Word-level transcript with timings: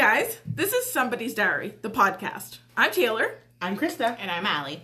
guys, 0.00 0.40
this 0.46 0.72
is 0.72 0.90
Somebody's 0.90 1.34
Diary, 1.34 1.74
the 1.82 1.90
podcast. 1.90 2.56
I'm 2.74 2.90
Taylor. 2.90 3.34
I'm 3.60 3.76
Krista. 3.76 4.16
And 4.18 4.30
I'm 4.30 4.46
Allie. 4.46 4.82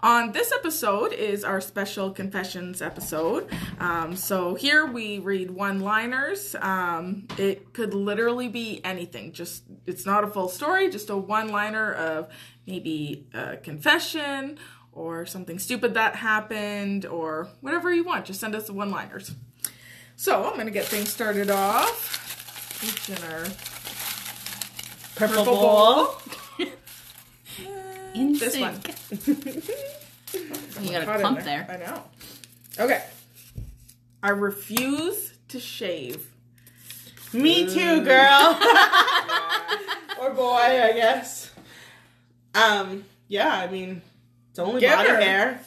On 0.00 0.32
this 0.32 0.50
episode 0.50 1.12
is 1.12 1.44
our 1.44 1.60
special 1.60 2.10
confessions 2.10 2.82
episode. 2.82 3.48
Um, 3.78 4.16
so 4.16 4.56
here 4.56 4.86
we 4.86 5.20
read 5.20 5.52
one-liners. 5.52 6.56
Um, 6.56 7.28
it 7.38 7.72
could 7.74 7.94
literally 7.94 8.48
be 8.48 8.80
anything. 8.82 9.30
Just 9.30 9.62
it's 9.86 10.04
not 10.04 10.24
a 10.24 10.26
full 10.26 10.48
story. 10.48 10.90
Just 10.90 11.10
a 11.10 11.16
one-liner 11.16 11.92
of 11.92 12.28
maybe 12.66 13.28
a 13.32 13.56
confession 13.56 14.58
or 14.90 15.26
something 15.26 15.60
stupid 15.60 15.94
that 15.94 16.16
happened 16.16 17.06
or 17.06 17.46
whatever 17.60 17.94
you 17.94 18.02
want. 18.02 18.24
Just 18.24 18.40
send 18.40 18.56
us 18.56 18.66
the 18.66 18.72
one-liners. 18.72 19.32
So 20.16 20.44
I'm 20.50 20.56
gonna 20.56 20.72
get 20.72 20.86
things 20.86 21.08
started 21.08 21.50
off. 21.52 22.26
Each 22.82 23.10
in 23.10 23.22
our 23.32 23.44
Purple, 25.16 25.36
purple 25.36 25.54
bowl. 25.54 26.04
bowl. 26.58 26.66
In 28.14 28.32
This 28.38 28.52
sync. 28.54 28.64
one. 28.64 29.62
You 30.80 30.92
got 30.92 31.02
a 31.02 31.18
clump 31.18 31.42
there. 31.42 31.66
there. 31.68 31.82
I 31.84 31.90
know. 31.90 32.04
Okay. 32.78 33.02
I 34.22 34.28
refuse 34.30 35.34
to 35.48 35.58
shave. 35.58 36.28
Me 37.32 37.66
too, 37.66 38.04
girl. 38.04 38.58
or 40.20 40.30
boy, 40.30 40.54
I 40.54 40.92
guess. 40.94 41.50
Um, 42.54 43.04
yeah, 43.28 43.52
I 43.52 43.66
mean, 43.68 44.02
it's 44.50 44.58
only 44.60 44.80
Give 44.80 44.92
body 44.92 45.08
her. 45.08 45.20
hair. 45.20 45.60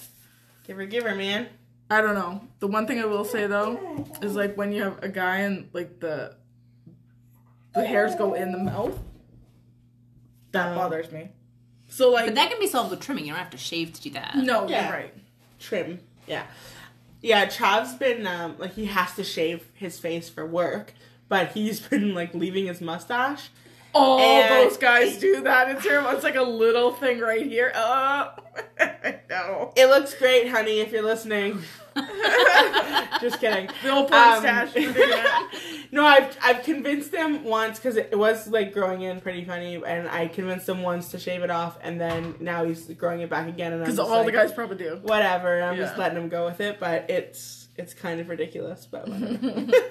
Give 0.66 0.78
her, 0.78 0.86
give 0.86 1.04
her, 1.04 1.16
man. 1.16 1.48
I 1.90 2.00
don't 2.02 2.16
know. 2.16 2.42
The 2.60 2.68
one 2.68 2.88
thing 2.88 3.00
I 3.00 3.06
will 3.06 3.26
say 3.26 3.46
though 3.48 4.06
is 4.22 4.36
like 4.36 4.56
when 4.56 4.72
you 4.72 4.84
have 4.84 5.04
a 5.04 5.10
guy 5.10 5.40
and 5.40 5.70
like 5.74 6.00
the 6.00 6.36
the 7.76 7.86
hairs 7.86 8.16
go 8.16 8.34
in 8.34 8.52
the 8.54 8.58
mouth, 8.60 8.98
that 10.54 10.70
Um, 10.70 10.76
bothers 10.76 11.12
me. 11.12 11.30
So 11.90 12.10
like 12.10 12.26
But 12.28 12.36
that 12.36 12.50
can 12.50 12.60
be 12.60 12.68
solved 12.68 12.90
with 12.92 13.02
trimming. 13.02 13.26
You 13.26 13.32
don't 13.34 13.40
have 13.40 13.52
to 13.52 13.58
shave 13.58 13.94
to 13.94 14.02
do 14.02 14.10
that. 14.12 14.36
no, 14.36 14.68
Yeah. 14.68 14.84
you're 14.86 14.94
right. 14.94 15.14
Trim. 15.60 16.00
Yeah. 16.28 16.44
Yeah, 17.22 17.46
Trav's 17.46 17.94
been, 17.96 18.26
um, 18.28 18.56
like, 18.58 18.74
he 18.74 18.86
has 18.86 19.16
to 19.16 19.24
shave 19.24 19.66
his 19.76 19.98
face 20.00 20.28
for 20.30 20.46
work, 20.46 20.94
but 21.30 21.52
he's 21.54 21.80
been, 21.90 22.14
like, 22.14 22.34
leaving 22.34 22.66
his 22.68 22.82
mustache. 22.82 23.50
Oh, 23.96 24.18
And- 24.20 24.70
those 24.70 24.78
guys 24.78 25.18
do 25.18 25.42
that. 25.42 25.70
It's 25.70 25.84
terrible. 25.84 26.10
It's 26.12 26.24
like 26.24 26.36
a 26.36 26.42
little 26.44 26.92
thing 26.94 27.20
right 27.20 27.46
here. 27.46 27.72
Uh, 27.76 28.30
I 28.80 29.20
know. 29.30 29.72
It 29.76 29.86
looks 29.88 30.14
great, 30.16 30.50
honey, 30.50 30.80
if 30.80 30.92
you're 30.92 31.04
listening. 31.04 31.62
Just 33.22 33.40
kidding. 33.40 33.70
The 33.84 33.90
old 33.92 34.10
porn 34.10 34.22
Um, 34.24 34.40
stash. 34.42 34.74
we're 34.76 34.92
doing 34.94 35.10
that. 35.10 35.52
no, 35.92 36.04
I've 36.06 36.36
I've 36.42 36.64
convinced 36.64 37.12
them 37.12 37.44
once 37.44 37.78
because 37.80 37.96
it 37.98 38.18
was 38.18 38.48
like 38.48 38.74
growing 38.74 39.02
in 39.04 39.22
pretty 39.22 39.46
funny, 39.46 39.76
and 39.86 40.10
I 40.10 40.28
convinced 40.28 40.68
him 40.68 40.82
once 40.82 41.12
to 41.12 41.20
shave 41.20 41.44
it 41.44 41.52
off, 41.52 41.78
and 41.84 42.02
then 42.02 42.36
now 42.40 42.66
he's 42.66 42.86
growing 42.96 43.22
it 43.22 43.30
back 43.30 43.48
again, 43.48 43.74
and 43.74 43.82
Because 43.84 44.00
all 44.00 44.10
like, 44.10 44.26
the 44.26 44.32
guys 44.32 44.52
probably 44.52 44.78
do. 44.78 45.00
whatever. 45.04 45.62
I'm 45.62 45.78
just 45.78 45.98
letting 45.98 46.18
him 46.18 46.30
go 46.30 46.46
with 46.46 46.60
it, 46.62 46.80
but 46.80 47.10
it's 47.10 47.68
it's 47.78 47.94
kind 47.94 48.20
of 48.20 48.28
ridiculous, 48.30 48.88
but 48.90 49.08
whatever. 49.08 49.68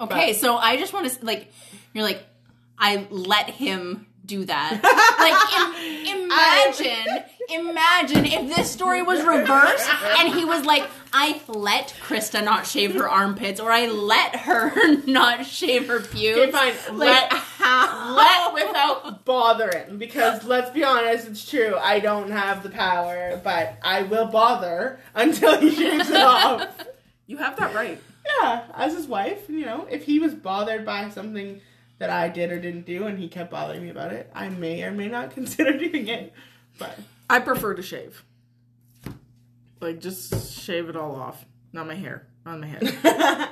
Okay, 0.00 0.32
so 0.32 0.56
I 0.56 0.78
just 0.78 0.94
want 0.94 1.10
to 1.10 1.24
like 1.26 1.52
you're 1.92 2.04
like 2.04 2.24
I 2.80 3.06
let 3.10 3.50
him 3.50 4.06
do 4.24 4.44
that. 4.44 4.80
like 5.18 6.08
im- 6.08 6.30
imagine, 6.30 7.24
imagine 7.48 8.24
if 8.24 8.56
this 8.56 8.70
story 8.70 9.02
was 9.02 9.22
reversed 9.24 9.88
and 10.18 10.32
he 10.32 10.44
was 10.44 10.64
like, 10.64 10.88
I 11.12 11.40
let 11.48 11.94
Krista 12.06 12.42
not 12.42 12.66
shave 12.66 12.94
her 12.94 13.08
armpits 13.08 13.60
or 13.60 13.70
I 13.70 13.86
let 13.88 14.36
her 14.36 14.96
not 15.06 15.44
shave 15.44 15.88
her 15.88 16.00
pubes. 16.00 16.38
okay, 16.38 16.50
fine. 16.50 16.98
Like 16.98 17.08
let 17.08 17.32
how? 17.32 18.16
let 18.16 18.54
without 18.54 19.24
bothering 19.24 19.98
because 19.98 20.44
let's 20.44 20.70
be 20.70 20.84
honest, 20.84 21.26
it's 21.28 21.48
true. 21.48 21.76
I 21.76 21.98
don't 22.00 22.30
have 22.30 22.62
the 22.62 22.70
power, 22.70 23.40
but 23.42 23.78
I 23.82 24.02
will 24.02 24.26
bother 24.26 25.00
until 25.14 25.60
he 25.60 25.74
shaves 25.74 26.08
it 26.08 26.16
off. 26.16 26.68
You 27.26 27.36
have 27.38 27.56
that 27.58 27.74
right. 27.74 28.00
Yeah, 28.40 28.62
as 28.74 28.94
his 28.94 29.06
wife, 29.06 29.48
you 29.48 29.64
know, 29.64 29.86
if 29.90 30.04
he 30.04 30.18
was 30.20 30.34
bothered 30.34 30.84
by 30.84 31.08
something 31.10 31.60
that 32.00 32.10
I 32.10 32.28
did 32.28 32.50
or 32.50 32.58
didn't 32.58 32.86
do 32.86 33.06
and 33.06 33.18
he 33.18 33.28
kept 33.28 33.50
bothering 33.50 33.82
me 33.82 33.90
about 33.90 34.12
it, 34.12 34.28
I 34.34 34.48
may 34.48 34.82
or 34.82 34.90
may 34.90 35.06
not 35.06 35.30
consider 35.34 35.78
doing 35.78 36.08
it. 36.08 36.32
But 36.78 36.98
I 37.28 37.38
prefer 37.38 37.74
to 37.74 37.82
shave. 37.82 38.24
Like 39.80 40.00
just 40.00 40.52
shave 40.60 40.88
it 40.88 40.96
all 40.96 41.14
off. 41.14 41.44
Not 41.72 41.86
my 41.86 41.94
hair. 41.94 42.26
On 42.44 42.60
my 42.60 42.66
head. 42.66 42.82
yeah, 43.04 43.48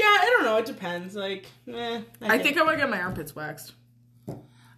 I 0.00 0.34
don't 0.36 0.44
know, 0.44 0.56
it 0.56 0.66
depends. 0.66 1.14
Like, 1.14 1.46
eh, 1.70 2.00
I 2.22 2.38
think 2.38 2.56
I 2.56 2.62
want 2.62 2.74
to 2.74 2.78
get 2.78 2.88
my 2.88 3.00
armpits 3.00 3.34
waxed. 3.34 3.72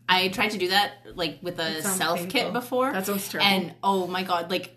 I 0.08 0.28
tried 0.28 0.50
to 0.50 0.58
do 0.58 0.68
that 0.68 0.92
like 1.14 1.38
with 1.42 1.58
a 1.60 1.82
self 1.82 2.18
painful. 2.18 2.40
kit 2.40 2.52
before. 2.52 2.92
That 2.92 3.06
sounds 3.06 3.28
terrible. 3.28 3.48
And 3.48 3.74
oh 3.84 4.06
my 4.06 4.24
god, 4.24 4.50
like 4.50 4.74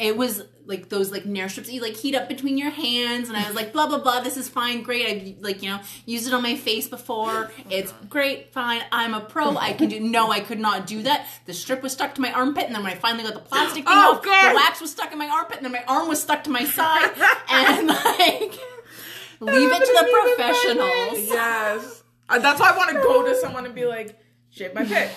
it 0.00 0.16
was 0.16 0.42
like 0.66 0.88
those 0.88 1.10
like 1.12 1.26
Nair 1.26 1.48
strips 1.48 1.68
that 1.68 1.74
you 1.74 1.80
like 1.82 1.94
heat 1.96 2.14
up 2.14 2.28
between 2.28 2.56
your 2.56 2.70
hands 2.70 3.28
and 3.28 3.36
I 3.36 3.46
was 3.46 3.54
like 3.56 3.72
blah 3.72 3.86
blah 3.88 3.98
blah 3.98 4.20
this 4.20 4.36
is 4.36 4.48
fine 4.48 4.82
great 4.82 5.06
I've 5.06 5.42
like 5.42 5.62
you 5.62 5.70
know 5.70 5.80
used 6.06 6.26
it 6.28 6.32
on 6.34 6.42
my 6.42 6.54
face 6.56 6.86
before 6.88 7.50
it's 7.70 7.92
great 8.08 8.52
fine 8.52 8.82
I'm 8.92 9.12
a 9.14 9.20
pro 9.20 9.56
I 9.56 9.72
can 9.72 9.88
do 9.88 9.98
no 10.00 10.30
I 10.30 10.40
could 10.40 10.60
not 10.60 10.86
do 10.86 11.02
that 11.02 11.26
the 11.46 11.52
strip 11.52 11.82
was 11.82 11.92
stuck 11.92 12.14
to 12.16 12.20
my 12.20 12.32
armpit 12.32 12.64
and 12.66 12.74
then 12.74 12.82
when 12.84 12.92
I 12.92 12.96
finally 12.96 13.24
got 13.24 13.34
the 13.34 13.40
plastic 13.40 13.84
thing 13.84 13.92
Oh, 13.96 14.16
off 14.16 14.24
God. 14.24 14.50
the 14.50 14.54
wax 14.56 14.80
was 14.80 14.90
stuck 14.92 15.10
in 15.12 15.18
my 15.18 15.28
armpit 15.28 15.56
and 15.56 15.64
then 15.64 15.72
my 15.72 15.84
arm 15.88 16.08
was 16.08 16.22
stuck 16.22 16.44
to 16.44 16.50
my 16.50 16.64
side 16.64 17.10
and 17.50 17.88
like 17.88 18.58
leave 19.40 19.70
it 19.72 19.84
to 19.86 19.86
happened 19.86 19.86
to 19.86 19.92
me 19.92 20.00
the 20.00 20.34
professionals 20.36 21.18
Yes. 21.28 22.02
Uh, 22.28 22.38
that's 22.38 22.60
why 22.60 22.70
I 22.70 22.76
want 22.76 22.90
to 22.90 22.96
go 22.96 23.26
to 23.26 23.34
someone 23.34 23.66
and 23.66 23.74
be 23.74 23.86
like, 23.86 24.16
shave 24.50 24.72
my 24.72 24.84
pit. 24.84 25.10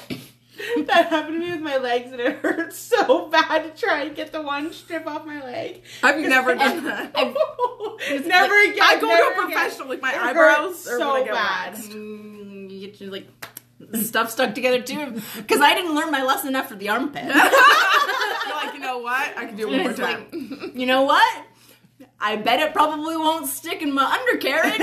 that 0.85 1.07
happened 1.09 1.35
to 1.35 1.39
me 1.39 1.51
with 1.51 1.61
my 1.61 1.77
legs 1.77 2.11
and 2.11 2.21
it 2.21 2.37
hurts 2.41 2.77
so 2.77 3.27
bad 3.29 3.63
to 3.63 3.69
try 3.81 4.03
and 4.03 4.15
get 4.15 4.31
the 4.31 4.41
one 4.41 4.71
strip 4.73 5.07
off 5.07 5.25
my 5.25 5.43
leg. 5.43 5.81
I've 6.03 6.19
never 6.21 6.53
done 6.55 6.83
that. 6.83 7.11
I've, 7.15 8.25
never 8.27 8.61
again. 8.63 8.77
I 8.81 8.97
go 8.99 9.07
to 9.07 9.13
a 9.13 9.15
again. 9.15 9.33
professional, 9.35 9.87
like 9.89 10.01
my 10.01 10.13
It 10.13 10.19
eyebrows 10.21 10.83
so 10.83 11.25
bad. 11.25 11.73
Mm, 11.75 12.69
you 12.69 12.87
get 12.87 13.01
your 13.01 13.11
like 13.11 13.27
stuff 14.01 14.29
stuck 14.31 14.53
together 14.55 14.81
too 14.81 15.21
because 15.37 15.59
I 15.61 15.73
didn't 15.73 15.95
learn 15.95 16.11
my 16.11 16.23
lesson 16.23 16.55
after 16.55 16.75
the 16.75 16.89
armpit. 16.89 17.25
You're 17.25 17.33
like, 18.55 18.73
you 18.73 18.79
know 18.79 18.99
what? 18.99 19.37
I 19.37 19.45
can 19.45 19.55
do 19.55 19.67
it 19.67 19.71
one 19.71 19.79
more 19.81 19.89
It's 19.91 19.99
like, 19.99 20.31
time. 20.31 20.71
you 20.75 20.85
know 20.85 21.01
what? 21.03 21.45
I 22.19 22.35
bet 22.37 22.59
it 22.59 22.73
probably 22.73 23.17
won't 23.17 23.47
stick 23.47 23.81
in 23.81 23.93
my 23.93 24.05
undercarriage. 24.05 24.81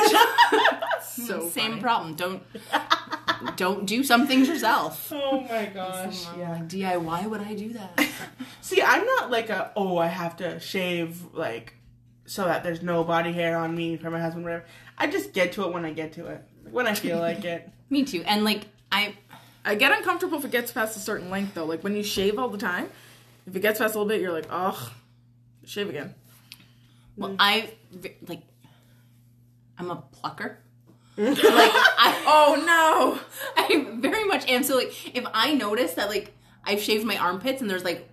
so 1.03 1.49
Same 1.49 1.71
funny. 1.71 1.81
problem. 1.81 2.15
Don't 2.15 2.43
don't 3.57 3.87
do 3.87 4.03
some 4.05 4.27
things 4.27 4.49
yourself. 4.49 5.13
Oh 5.33 5.41
my 5.43 5.67
gosh. 5.67 6.27
Yeah, 6.37 6.61
DIY 6.67 7.29
would 7.31 7.41
I 7.41 7.55
do 7.55 7.73
that? 7.75 8.07
See, 8.61 8.83
I'm 8.83 9.05
not 9.05 9.31
like 9.31 9.49
a 9.51 9.73
oh 9.77 9.97
I 9.99 10.07
have 10.09 10.37
to 10.39 10.59
shave 10.61 11.23
like 11.33 11.75
so 12.27 12.45
that 12.45 12.63
there's 12.63 12.83
no 12.83 13.05
body 13.05 13.33
hair 13.33 13.57
on 13.57 13.75
me 13.75 13.97
for 13.97 14.11
my 14.11 14.21
husband 14.21 14.45
whatever. 14.45 14.65
I 14.99 15.07
just 15.07 15.33
get 15.33 15.53
to 15.53 15.65
it 15.65 15.73
when 15.73 15.85
I 15.85 15.93
get 15.93 16.13
to 16.15 16.27
it. 16.27 16.45
When 16.71 16.87
I 16.87 16.95
feel 16.95 17.19
like 17.19 17.45
it. 17.45 17.69
Me 17.91 18.05
too. 18.05 18.23
And 18.27 18.45
like 18.45 18.67
I 18.93 19.15
I 19.65 19.75
get 19.75 19.93
uncomfortable 19.93 20.39
if 20.39 20.45
it 20.45 20.51
gets 20.51 20.73
past 20.73 20.97
a 20.97 21.01
certain 21.01 21.31
length, 21.31 21.55
though. 21.55 21.65
Like 21.65 21.83
when 21.85 21.97
you 21.97 22.03
shave 22.03 22.39
all 22.39 22.49
the 22.49 22.59
time, 22.59 22.89
if 23.47 23.55
it 23.55 23.61
gets 23.61 23.79
past 23.79 23.95
a 23.95 23.99
little 23.99 24.09
bit, 24.09 24.21
you're 24.21 24.33
like, 24.33 24.47
oh, 24.51 24.93
shave 25.65 25.89
again. 25.89 26.15
well 27.17 27.35
I 27.39 27.71
like 28.27 28.43
I'm 29.79 29.91
a 29.91 29.97
plucker. 29.97 30.59
Like 31.21 31.39
I 31.45 32.23
Oh 32.27 32.55
no! 32.67 33.21
I 33.57 34.01
very 34.01 34.25
much 34.25 34.49
am. 34.49 34.63
So 34.63 34.77
like, 34.77 35.17
if 35.17 35.25
I 35.33 35.55
notice 35.55 35.95
that 35.95 36.09
like 36.09 36.33
I've 36.65 36.81
shaved 36.81 37.05
my 37.05 37.17
armpits 37.17 37.61
and 37.61 37.69
there's 37.69 37.85
like, 37.85 38.09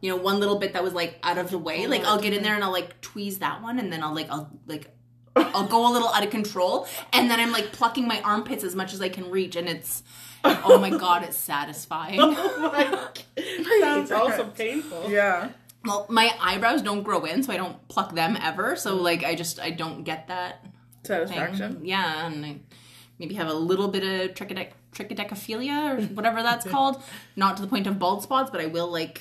you 0.00 0.10
know, 0.10 0.16
one 0.16 0.40
little 0.40 0.58
bit 0.58 0.72
that 0.74 0.82
was 0.82 0.92
like 0.92 1.18
out 1.22 1.38
of 1.38 1.50
the 1.50 1.58
way, 1.58 1.86
oh, 1.86 1.88
like 1.88 2.04
I'll 2.04 2.20
get 2.20 2.32
in 2.32 2.42
there 2.42 2.54
and 2.54 2.64
I'll 2.64 2.72
like 2.72 3.00
tweeze 3.00 3.38
that 3.40 3.62
one, 3.62 3.78
and 3.78 3.92
then 3.92 4.02
I'll 4.02 4.14
like 4.14 4.30
I'll 4.30 4.50
like 4.66 4.90
I'll 5.36 5.66
go 5.66 5.90
a 5.90 5.92
little 5.92 6.08
out 6.08 6.24
of 6.24 6.30
control, 6.30 6.86
and 7.12 7.30
then 7.30 7.40
I'm 7.40 7.52
like 7.52 7.72
plucking 7.72 8.06
my 8.06 8.20
armpits 8.22 8.64
as 8.64 8.74
much 8.74 8.94
as 8.94 9.00
I 9.00 9.08
can 9.08 9.30
reach, 9.30 9.56
and 9.56 9.68
it's 9.68 10.02
oh 10.44 10.78
my 10.78 10.90
god, 10.98 11.22
it's 11.24 11.36
satisfying. 11.36 12.20
Oh 12.20 12.70
my 12.72 13.80
sounds 13.80 14.10
also 14.10 14.46
painful. 14.46 15.10
Yeah. 15.10 15.50
Well, 15.84 16.06
my 16.08 16.34
eyebrows 16.40 16.82
don't 16.82 17.02
grow 17.02 17.24
in, 17.24 17.42
so 17.44 17.52
I 17.52 17.56
don't 17.56 17.86
pluck 17.88 18.14
them 18.14 18.36
ever. 18.40 18.74
So 18.74 18.98
mm. 18.98 19.02
like, 19.02 19.24
I 19.24 19.34
just 19.34 19.60
I 19.60 19.70
don't 19.70 20.02
get 20.02 20.28
that 20.28 20.64
thing. 21.06 21.26
Satisfaction. 21.28 21.80
Yeah, 21.84 22.26
and 22.26 22.60
maybe 23.18 23.34
have 23.34 23.48
a 23.48 23.54
little 23.54 23.88
bit 23.88 24.02
of 24.02 24.34
trichodec- 24.36 24.72
trichodecaphilia 24.92 25.98
or 25.98 26.02
whatever 26.14 26.42
that's 26.42 26.66
called. 26.66 27.02
Not 27.34 27.56
to 27.56 27.62
the 27.62 27.68
point 27.68 27.86
of 27.86 27.98
bald 27.98 28.22
spots, 28.22 28.50
but 28.50 28.60
I 28.60 28.66
will 28.66 28.90
like 28.90 29.20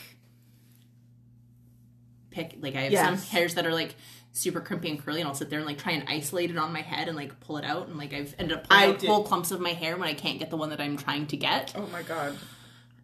pick 2.31 2.55
like 2.59 2.75
I 2.75 2.81
have 2.89 3.19
some 3.19 3.29
hairs 3.29 3.55
that 3.55 3.65
are 3.65 3.73
like 3.73 3.95
super 4.33 4.59
crimpy 4.59 4.89
and 4.89 5.03
curly, 5.03 5.21
and 5.21 5.27
I'll 5.27 5.35
sit 5.35 5.49
there 5.49 5.59
and 5.59 5.65
like 5.67 5.77
try 5.77 5.93
and 5.93 6.07
isolate 6.09 6.51
it 6.51 6.57
on 6.57 6.73
my 6.73 6.81
head 6.81 7.07
and 7.07 7.15
like 7.15 7.39
pull 7.39 7.57
it 7.57 7.65
out, 7.65 7.87
and 7.87 7.97
like 7.97 8.13
I've 8.13 8.35
ended 8.37 8.57
up 8.57 8.67
pulling 8.69 8.99
whole 9.05 9.23
clumps 9.23 9.51
of 9.51 9.59
my 9.59 9.71
hair 9.73 9.97
when 9.97 10.07
I 10.07 10.13
can't 10.13 10.39
get 10.39 10.49
the 10.49 10.57
one 10.57 10.69
that 10.69 10.81
I'm 10.81 10.97
trying 10.97 11.27
to 11.27 11.37
get. 11.37 11.73
Oh 11.75 11.87
my 11.91 12.03
god. 12.03 12.37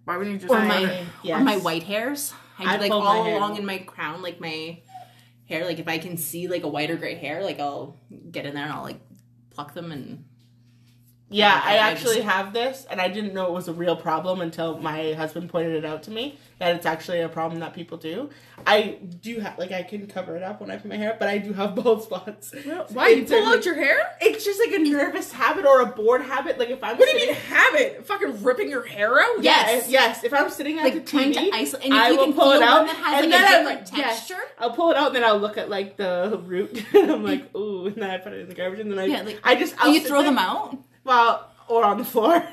Why 0.03 0.17
wouldn't 0.17 0.41
you 0.41 0.47
just 0.47 0.53
Or 0.53 0.65
my 0.65 1.05
yes. 1.23 1.39
or 1.39 1.43
my 1.43 1.57
white 1.57 1.83
hairs. 1.83 2.33
I 2.59 2.73
I 2.73 2.77
do 2.77 2.83
like 2.83 2.91
all 2.91 3.37
along 3.37 3.57
in 3.57 3.65
my 3.65 3.77
crown, 3.79 4.21
like 4.21 4.39
my 4.41 4.79
hair. 5.51 5.65
Like 5.65 5.79
if 5.79 5.87
I 5.87 5.97
can 5.97 6.17
see 6.17 6.47
like 6.47 6.63
a 6.63 6.67
white 6.67 6.89
or 6.89 6.95
gray 6.95 7.15
hair, 7.15 7.43
like 7.43 7.59
I'll 7.59 7.97
get 8.31 8.45
in 8.45 8.55
there 8.55 8.63
and 8.63 8.73
I'll 8.73 8.83
like 8.83 9.01
pluck 9.51 9.73
them 9.73 9.91
and 9.91 10.25
Yeah, 11.31 11.61
I 11.63 11.73
I 11.73 11.77
actually 11.77 12.15
just- 12.17 12.27
have 12.27 12.53
this, 12.53 12.85
and 12.91 12.99
I 13.01 13.07
didn't 13.07 13.33
know 13.33 13.45
it 13.45 13.51
was 13.53 13.67
a 13.67 13.73
real 13.73 13.95
problem 13.95 14.41
until 14.41 14.77
my 14.79 15.13
husband 15.13 15.49
pointed 15.49 15.75
it 15.75 15.85
out 15.85 16.03
to 16.03 16.11
me 16.11 16.37
that 16.59 16.75
it's 16.75 16.85
actually 16.85 17.21
a 17.21 17.29
problem 17.29 17.61
that 17.61 17.73
people 17.73 17.97
do. 17.97 18.29
I 18.67 18.99
do 19.21 19.39
have 19.39 19.57
like 19.57 19.71
I 19.71 19.81
can 19.81 20.05
cover 20.07 20.35
it 20.37 20.43
up 20.43 20.61
when 20.61 20.69
I 20.69 20.75
put 20.77 20.85
my 20.89 20.95
hair 20.97 21.11
up, 21.13 21.19
but 21.19 21.27
I 21.29 21.37
do 21.39 21.53
have 21.53 21.73
bald 21.81 22.03
spots. 22.03 22.53
Why 22.93 23.07
you 23.09 23.23
pull 23.25 23.45
out 23.47 23.65
your 23.65 23.73
hair? 23.75 23.97
It's 24.21 24.45
just 24.45 24.59
like 24.59 24.71
a 24.73 24.79
nervous 24.83 25.31
habit 25.31 25.65
or 25.65 25.81
a 25.81 25.85
bored 25.87 26.21
habit. 26.21 26.59
Like 26.59 26.69
if 26.69 26.83
I'm 26.83 26.97
What 26.97 27.09
do 27.09 27.17
you 27.17 27.27
mean 27.27 27.35
habit? 27.35 28.05
Fucking 28.05 28.43
ripping 28.43 28.69
your 28.69 28.83
hair 28.85 29.19
out? 29.19 29.41
Yes. 29.41 29.87
Yes, 29.87 29.89
yes. 29.89 30.23
If 30.23 30.33
I'm 30.33 30.49
sitting 30.49 30.77
at 30.77 30.83
Like, 30.83 30.93
the 30.93 30.99
TV, 31.17 31.33
to 31.33 31.55
isolate- 31.55 31.85
and 31.85 31.93
I 31.95 32.09
you 32.09 32.17
will 32.17 32.25
can 32.25 32.33
pull 32.33 32.51
it 32.51 32.61
out, 32.61 32.85
that 32.87 32.95
has, 32.97 33.23
and 33.23 33.31
like, 33.31 33.39
a 33.39 33.43
then 33.43 33.45
I- 33.67 33.69
different 33.75 33.97
yes, 33.97 34.27
texture. 34.27 34.43
I'll 34.59 34.71
pull 34.73 34.91
it 34.91 34.97
out, 34.97 35.07
and 35.07 35.15
then 35.15 35.23
I'll 35.23 35.39
look 35.39 35.57
at 35.57 35.69
like 35.69 35.97
the 35.97 36.39
root, 36.45 36.83
and 36.93 37.09
I'm 37.11 37.23
like, 37.23 37.55
ooh, 37.55 37.87
and 37.87 37.95
then 37.95 38.09
I 38.11 38.17
put 38.17 38.33
it 38.33 38.41
in 38.41 38.49
the 38.49 38.55
garbage, 38.55 38.79
and 38.81 38.91
then 38.91 38.99
I, 38.99 39.05
Yeah, 39.05 39.21
like, 39.23 39.39
I 39.43 39.55
just, 39.55 39.73
I'll 39.79 39.91
you 39.93 40.01
throw 40.01 40.21
them 40.21 40.37
out? 40.37 40.77
Well, 41.03 41.49
or 41.67 41.83
on 41.83 41.97
the 41.97 42.05
floor. 42.05 42.43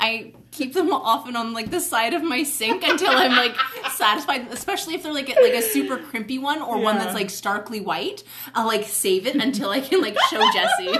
I 0.00 0.34
keep 0.50 0.72
them 0.72 0.92
often 0.92 1.36
on 1.36 1.52
like 1.52 1.70
the 1.70 1.80
side 1.80 2.14
of 2.14 2.22
my 2.22 2.42
sink 2.42 2.82
until 2.82 3.10
I'm 3.10 3.32
like 3.32 3.54
satisfied. 3.92 4.48
Especially 4.50 4.94
if 4.94 5.02
they're 5.02 5.12
like 5.12 5.28
a, 5.28 5.40
like 5.40 5.52
a 5.52 5.62
super 5.62 5.98
crimpy 5.98 6.38
one 6.38 6.62
or 6.62 6.78
one 6.78 6.98
that's 6.98 7.14
like 7.14 7.30
starkly 7.30 7.80
white. 7.80 8.24
I'll 8.54 8.66
like 8.66 8.84
save 8.84 9.26
it 9.26 9.36
until 9.36 9.70
I 9.70 9.80
can 9.80 10.00
like 10.00 10.16
show 10.30 10.42
Jesse. 10.52 10.98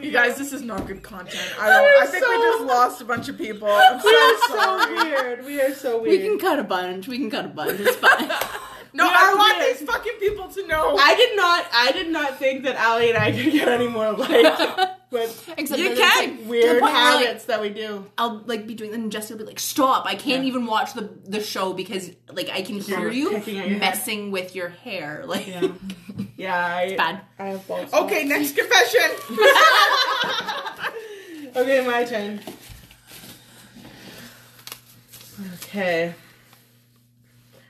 You 0.00 0.10
guys, 0.10 0.36
this 0.36 0.52
is 0.52 0.62
not 0.62 0.86
good 0.86 1.02
content. 1.02 1.54
I 1.58 1.68
don't. 1.70 2.02
I 2.02 2.06
think 2.06 2.26
we 2.26 2.34
just 2.34 2.64
lost 2.64 3.00
a 3.00 3.04
bunch 3.04 3.28
of 3.28 3.38
people. 3.38 3.68
I'm 3.70 4.00
We 4.02 4.14
are 4.14 4.38
so 4.48 4.48
so 4.48 5.04
weird. 5.04 5.44
We 5.44 5.60
are 5.60 5.74
so 5.74 6.02
weird. 6.02 6.20
We 6.20 6.28
can 6.28 6.38
cut 6.38 6.58
a 6.58 6.64
bunch. 6.64 7.06
We 7.06 7.18
can 7.18 7.30
cut 7.30 7.44
a 7.44 7.48
bunch. 7.48 7.80
It's 7.80 7.96
fine. 7.96 8.30
No, 8.96 9.04
We 9.08 9.10
I 9.10 9.14
are 9.24 9.36
want 9.36 9.58
weird. 9.58 9.76
these 9.76 9.88
fucking 9.88 10.12
people 10.20 10.48
to 10.48 10.66
know. 10.68 10.96
I 10.96 11.14
did 11.16 11.36
not. 11.36 11.66
I 11.72 11.90
did 11.92 12.10
not 12.12 12.38
think 12.38 12.62
that 12.62 12.76
Allie 12.76 13.10
and 13.10 13.18
I 13.18 13.32
could 13.32 13.50
get 13.52 13.66
any 13.68 13.88
more 13.88 14.12
like 14.12 14.88
with 15.10 15.52
Except 15.58 15.80
You 15.80 15.94
can. 15.96 16.28
like, 16.30 16.38
the 16.42 16.48
weird 16.48 16.80
point 16.80 16.82
where, 16.82 16.92
like, 16.92 17.24
habits 17.26 17.44
that 17.46 17.60
we 17.60 17.70
do. 17.70 18.06
I'll 18.16 18.42
like 18.46 18.66
be 18.68 18.74
doing, 18.74 18.94
and 18.94 19.10
Jesse 19.10 19.34
will 19.34 19.38
be 19.40 19.46
like, 19.46 19.58
"Stop! 19.58 20.06
I 20.06 20.14
can't 20.14 20.44
even 20.44 20.66
watch 20.66 20.92
the 20.94 21.10
the 21.24 21.40
show 21.42 21.72
because 21.72 22.10
like 22.32 22.48
I 22.50 22.62
can 22.62 22.78
hear 22.80 23.00
You're 23.00 23.10
you 23.12 23.30
picking 23.30 23.58
at 23.58 23.78
messing 23.80 24.30
with 24.30 24.54
your 24.54 24.68
hair." 24.68 25.24
Like, 25.26 25.46
Yeah, 25.48 25.68
yeah. 26.36 26.64
I, 26.66 26.94
bad. 26.96 27.20
I 27.38 27.46
have 27.48 27.66
bald 27.66 27.88
spots. 27.88 28.04
okay, 28.04 28.24
next 28.24 28.54
confession. 28.56 29.10
Okay, 31.56 31.86
my 31.86 32.04
turn. 32.04 32.40
Okay. 35.54 36.14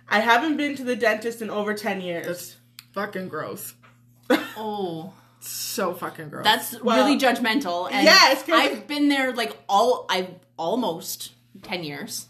I 0.09 0.21
haven't 0.21 0.57
been 0.57 0.77
to 0.77 0.85
the 0.85 0.97
dentist 0.97 1.43
in 1.43 1.51
over 1.51 1.75
ten 1.75 2.01
years. 2.01 2.27
That's 2.27 2.57
fucking 2.93 3.29
gross. 3.29 3.75
oh. 4.31 5.13
So 5.41 5.93
fucking 5.95 6.31
gross. 6.31 6.45
That's 6.45 6.81
Well- 6.83 7.05
really 7.05 7.19
judgmental. 7.19 7.91
And 7.91 8.05
Yes, 8.05 8.43
'cause- 8.43 8.55
I've 8.55 8.87
been 8.87 9.09
there 9.09 9.33
like 9.33 9.57
all 9.69 10.07
I've 10.09 10.31
almost 10.57 11.33
ten 11.63 11.85
years. 11.85 12.29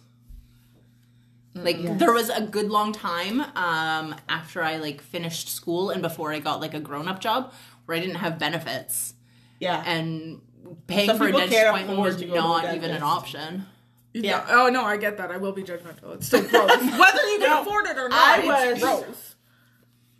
Like 1.57 1.99
there 1.99 2.13
was 2.13 2.31
a 2.31 2.41
good 2.41 2.69
long 2.69 2.93
time 2.93 3.41
um, 3.41 4.17
after 4.29 4.61
I 4.61 4.79
like 4.79 5.01
finished 5.01 5.49
school 5.49 5.91
and 5.91 6.03
before 6.03 6.33
I 6.33 6.41
got 6.41 6.61
like 6.61 6.75
a 6.75 6.81
grown 6.81 7.07
up 7.07 7.21
job 7.21 7.53
where 7.87 7.97
I 7.97 8.01
didn't 8.01 8.17
have 8.17 8.41
benefits 8.41 9.15
yeah. 9.61 9.81
and 9.87 10.41
paying 10.89 11.07
Some 11.07 11.19
for 11.19 11.29
a 11.29 11.33
dentist 11.33 11.53
can't 11.53 11.69
appointment 11.69 12.01
was 12.01 12.17
to 12.17 12.25
go 12.25 12.35
to 12.35 12.35
the 12.35 12.41
not 12.41 12.75
even 12.75 12.91
an 12.91 13.03
option. 13.05 13.67
Yeah. 14.15 14.47
Oh 14.49 14.69
no, 14.69 14.85
I 14.85 14.97
get 14.97 15.17
that. 15.19 15.31
I 15.33 15.37
will 15.39 15.53
be 15.53 15.63
judgmental. 15.65 16.15
It's 16.15 16.27
still 16.29 16.43
gross. 16.43 16.69
Whether 16.71 17.23
you 17.31 17.39
can 17.41 17.51
No, 17.51 17.63
afford 17.63 17.87
it 17.87 17.99
or 17.99 18.09
not, 18.09 18.19
I 18.39 18.39
it's 18.71 18.81
was- 18.81 18.81
gross. 18.81 19.31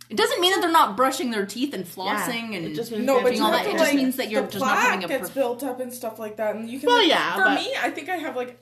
It 0.07 0.17
doesn't 0.17 0.39
mean 0.39 0.51
that 0.51 0.61
they're 0.61 0.71
not 0.71 0.95
brushing 0.95 1.31
their 1.31 1.47
teeth 1.47 1.73
and 1.73 1.83
flossing 1.83 2.51
Yeah, 2.51 2.57
and 2.57 2.65
it 2.67 2.75
just 2.75 2.91
means 2.91 3.05
No, 3.05 3.21
but 3.23 3.31
have 3.31 3.35
you 3.35 3.43
all 3.43 3.49
to 3.49 3.57
that- 3.57 3.65
have 3.65 3.75
it 3.75 3.77
to, 3.79 3.83
just 3.85 3.93
means 3.95 4.15
that 4.17 4.29
you're 4.29 4.45
just 4.45 4.59
not 4.63 4.77
having 4.77 4.99
plaque 4.99 5.11
a 5.11 5.17
gets 5.19 5.29
per- 5.31 5.33
built 5.39 5.63
up 5.63 5.79
and 5.79 5.91
stuff 5.91 6.19
like 6.19 6.37
that, 6.37 6.55
and 6.55 6.69
you 6.69 6.79
can. 6.79 6.87
Well, 6.87 6.99
like, 6.99 7.07
yeah, 7.09 7.35
For 7.35 7.43
but- 7.45 7.55
me, 7.55 7.73
I 7.81 7.89
think 7.89 8.09
I 8.09 8.17
have 8.17 8.35
like 8.35 8.59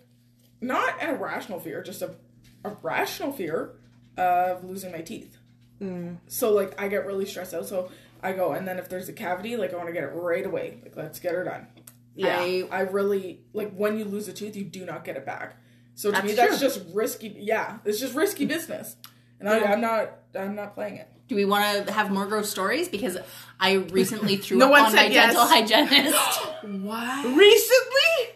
not 0.61 1.01
an 1.03 1.09
irrational 1.09 1.59
fear, 1.59 1.81
just 1.83 2.01
a, 2.01 2.15
a 2.63 2.69
rational 2.81 3.33
fear 3.33 3.71
of 4.17 4.63
losing 4.63 4.91
my 4.93 5.01
teeth. 5.01 5.35
Mm. 5.81 6.17
So 6.27 6.51
like 6.53 6.79
I 6.81 6.87
get 6.87 7.05
really 7.05 7.25
stressed 7.25 7.53
out. 7.53 7.65
So 7.67 7.91
I 8.21 8.31
go, 8.31 8.53
and 8.53 8.65
then 8.65 8.79
if 8.79 8.87
there's 8.87 9.09
a 9.09 9.13
cavity, 9.13 9.57
like 9.57 9.73
I 9.73 9.75
want 9.75 9.87
to 9.89 9.93
get 9.93 10.03
it 10.03 10.11
right 10.13 10.45
away. 10.45 10.77
Like 10.81 10.95
let's 10.95 11.19
get 11.19 11.33
her 11.33 11.43
done. 11.43 11.67
Yeah. 12.15 12.37
I 12.39 12.67
I 12.71 12.79
really 12.81 13.41
like 13.53 13.73
when 13.73 13.97
you 13.97 14.05
lose 14.05 14.27
a 14.27 14.33
tooth, 14.33 14.55
you 14.55 14.63
do 14.63 14.85
not 14.85 15.03
get 15.03 15.17
it 15.17 15.25
back. 15.25 15.57
So 15.95 16.09
to 16.09 16.13
That's 16.13 16.25
me, 16.25 16.33
that's 16.33 16.59
true. 16.59 16.67
just 16.67 16.81
risky. 16.93 17.35
Yeah, 17.39 17.77
it's 17.85 17.99
just 17.99 18.15
risky 18.15 18.45
business, 18.45 18.95
and 19.39 19.47
I, 19.49 19.59
I'm 19.63 19.81
not 19.81 20.11
I'm 20.35 20.55
not 20.55 20.73
playing 20.73 20.97
it. 20.97 21.07
Do 21.27 21.35
we 21.35 21.45
want 21.45 21.87
to 21.87 21.93
have 21.93 22.11
more 22.11 22.25
gross 22.25 22.49
stories? 22.49 22.89
Because 22.89 23.17
I 23.59 23.73
recently 23.73 24.35
threw 24.43 24.57
No 24.57 24.65
up 24.67 24.71
one 24.71 24.85
on 24.85 24.95
my 24.95 25.05
yes. 25.05 25.33
dental 25.33 25.47
hygienist. 25.47 26.39
What? 26.63 27.37
Recently? 27.37 28.35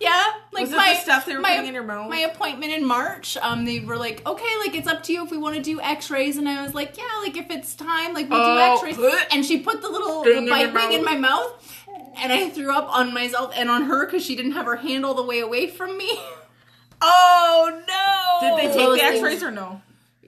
yeah, 0.00 0.26
like 0.52 0.62
Was 0.62 0.70
my 0.70 0.94
the 0.94 1.00
stuff 1.00 1.26
they 1.26 1.34
were 1.34 1.40
my, 1.40 1.50
putting 1.56 1.68
in 1.68 1.74
your 1.74 1.82
mouth? 1.82 2.08
My 2.08 2.20
appointment 2.20 2.72
in 2.72 2.84
March. 2.86 3.36
Um, 3.38 3.64
they 3.64 3.80
were 3.80 3.96
like, 3.96 4.24
okay, 4.26 4.56
like 4.64 4.74
it's 4.76 4.86
up 4.86 5.02
to 5.04 5.12
you 5.12 5.24
if 5.24 5.30
we 5.30 5.38
want 5.38 5.56
to 5.56 5.62
do 5.62 5.80
X-rays, 5.80 6.36
and 6.36 6.48
I 6.48 6.62
was 6.62 6.72
like, 6.74 6.96
yeah, 6.96 7.04
like 7.22 7.36
if 7.36 7.50
it's 7.50 7.74
time, 7.74 8.14
like 8.14 8.30
we'll 8.30 8.40
Oh, 8.40 8.80
do 8.80 8.88
X-rays. 8.88 9.20
and 9.32 9.44
she 9.44 9.58
put 9.60 9.82
the 9.82 9.88
little 9.88 10.22
the 10.22 10.46
bite 10.48 10.92
in 10.94 11.04
my 11.04 11.16
mouth, 11.16 11.67
and 12.20 12.32
I 12.32 12.48
threw 12.50 12.72
up 12.72 12.88
on 12.94 13.12
myself 13.14 13.52
and 13.56 13.70
on 13.70 13.84
her 13.84 14.06
because 14.06 14.24
she 14.24 14.36
didn't 14.36 14.52
have 14.52 14.66
her 14.66 14.76
hand 14.76 15.04
all 15.04 15.14
the 15.14 15.22
way 15.22 15.40
away 15.40 15.66
from 15.68 15.96
me. 15.98 16.18
Oh 17.00 17.82
no! 17.86 18.56
Did 18.58 18.58
they 18.72 18.76
take 18.76 18.98
the 19.00 19.04
X-rays 19.04 19.42
or 19.42 19.52
no? 19.52 19.80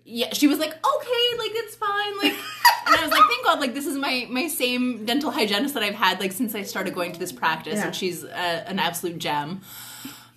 yeah, 0.04 0.32
she 0.32 0.46
was 0.46 0.58
like, 0.60 0.70
okay, 0.70 1.38
like 1.38 1.50
it's 1.54 1.74
fine, 1.76 2.18
like. 2.18 2.34
And 2.86 2.96
I 2.96 3.02
was 3.02 3.10
like, 3.10 3.22
thank 3.28 3.44
God, 3.44 3.60
like 3.60 3.74
this 3.74 3.86
is 3.86 3.96
my 3.96 4.26
my 4.30 4.46
same 4.48 5.04
dental 5.04 5.30
hygienist 5.30 5.74
that 5.74 5.82
I've 5.82 5.94
had 5.94 6.18
like 6.18 6.32
since 6.32 6.54
I 6.54 6.62
started 6.62 6.94
going 6.94 7.12
to 7.12 7.18
this 7.20 7.30
practice, 7.30 7.74
Yeah. 7.74 7.86
and 7.86 7.94
she's 7.94 8.24
uh, 8.24 8.64
an 8.66 8.78
absolute 8.78 9.18
gem. 9.18 9.60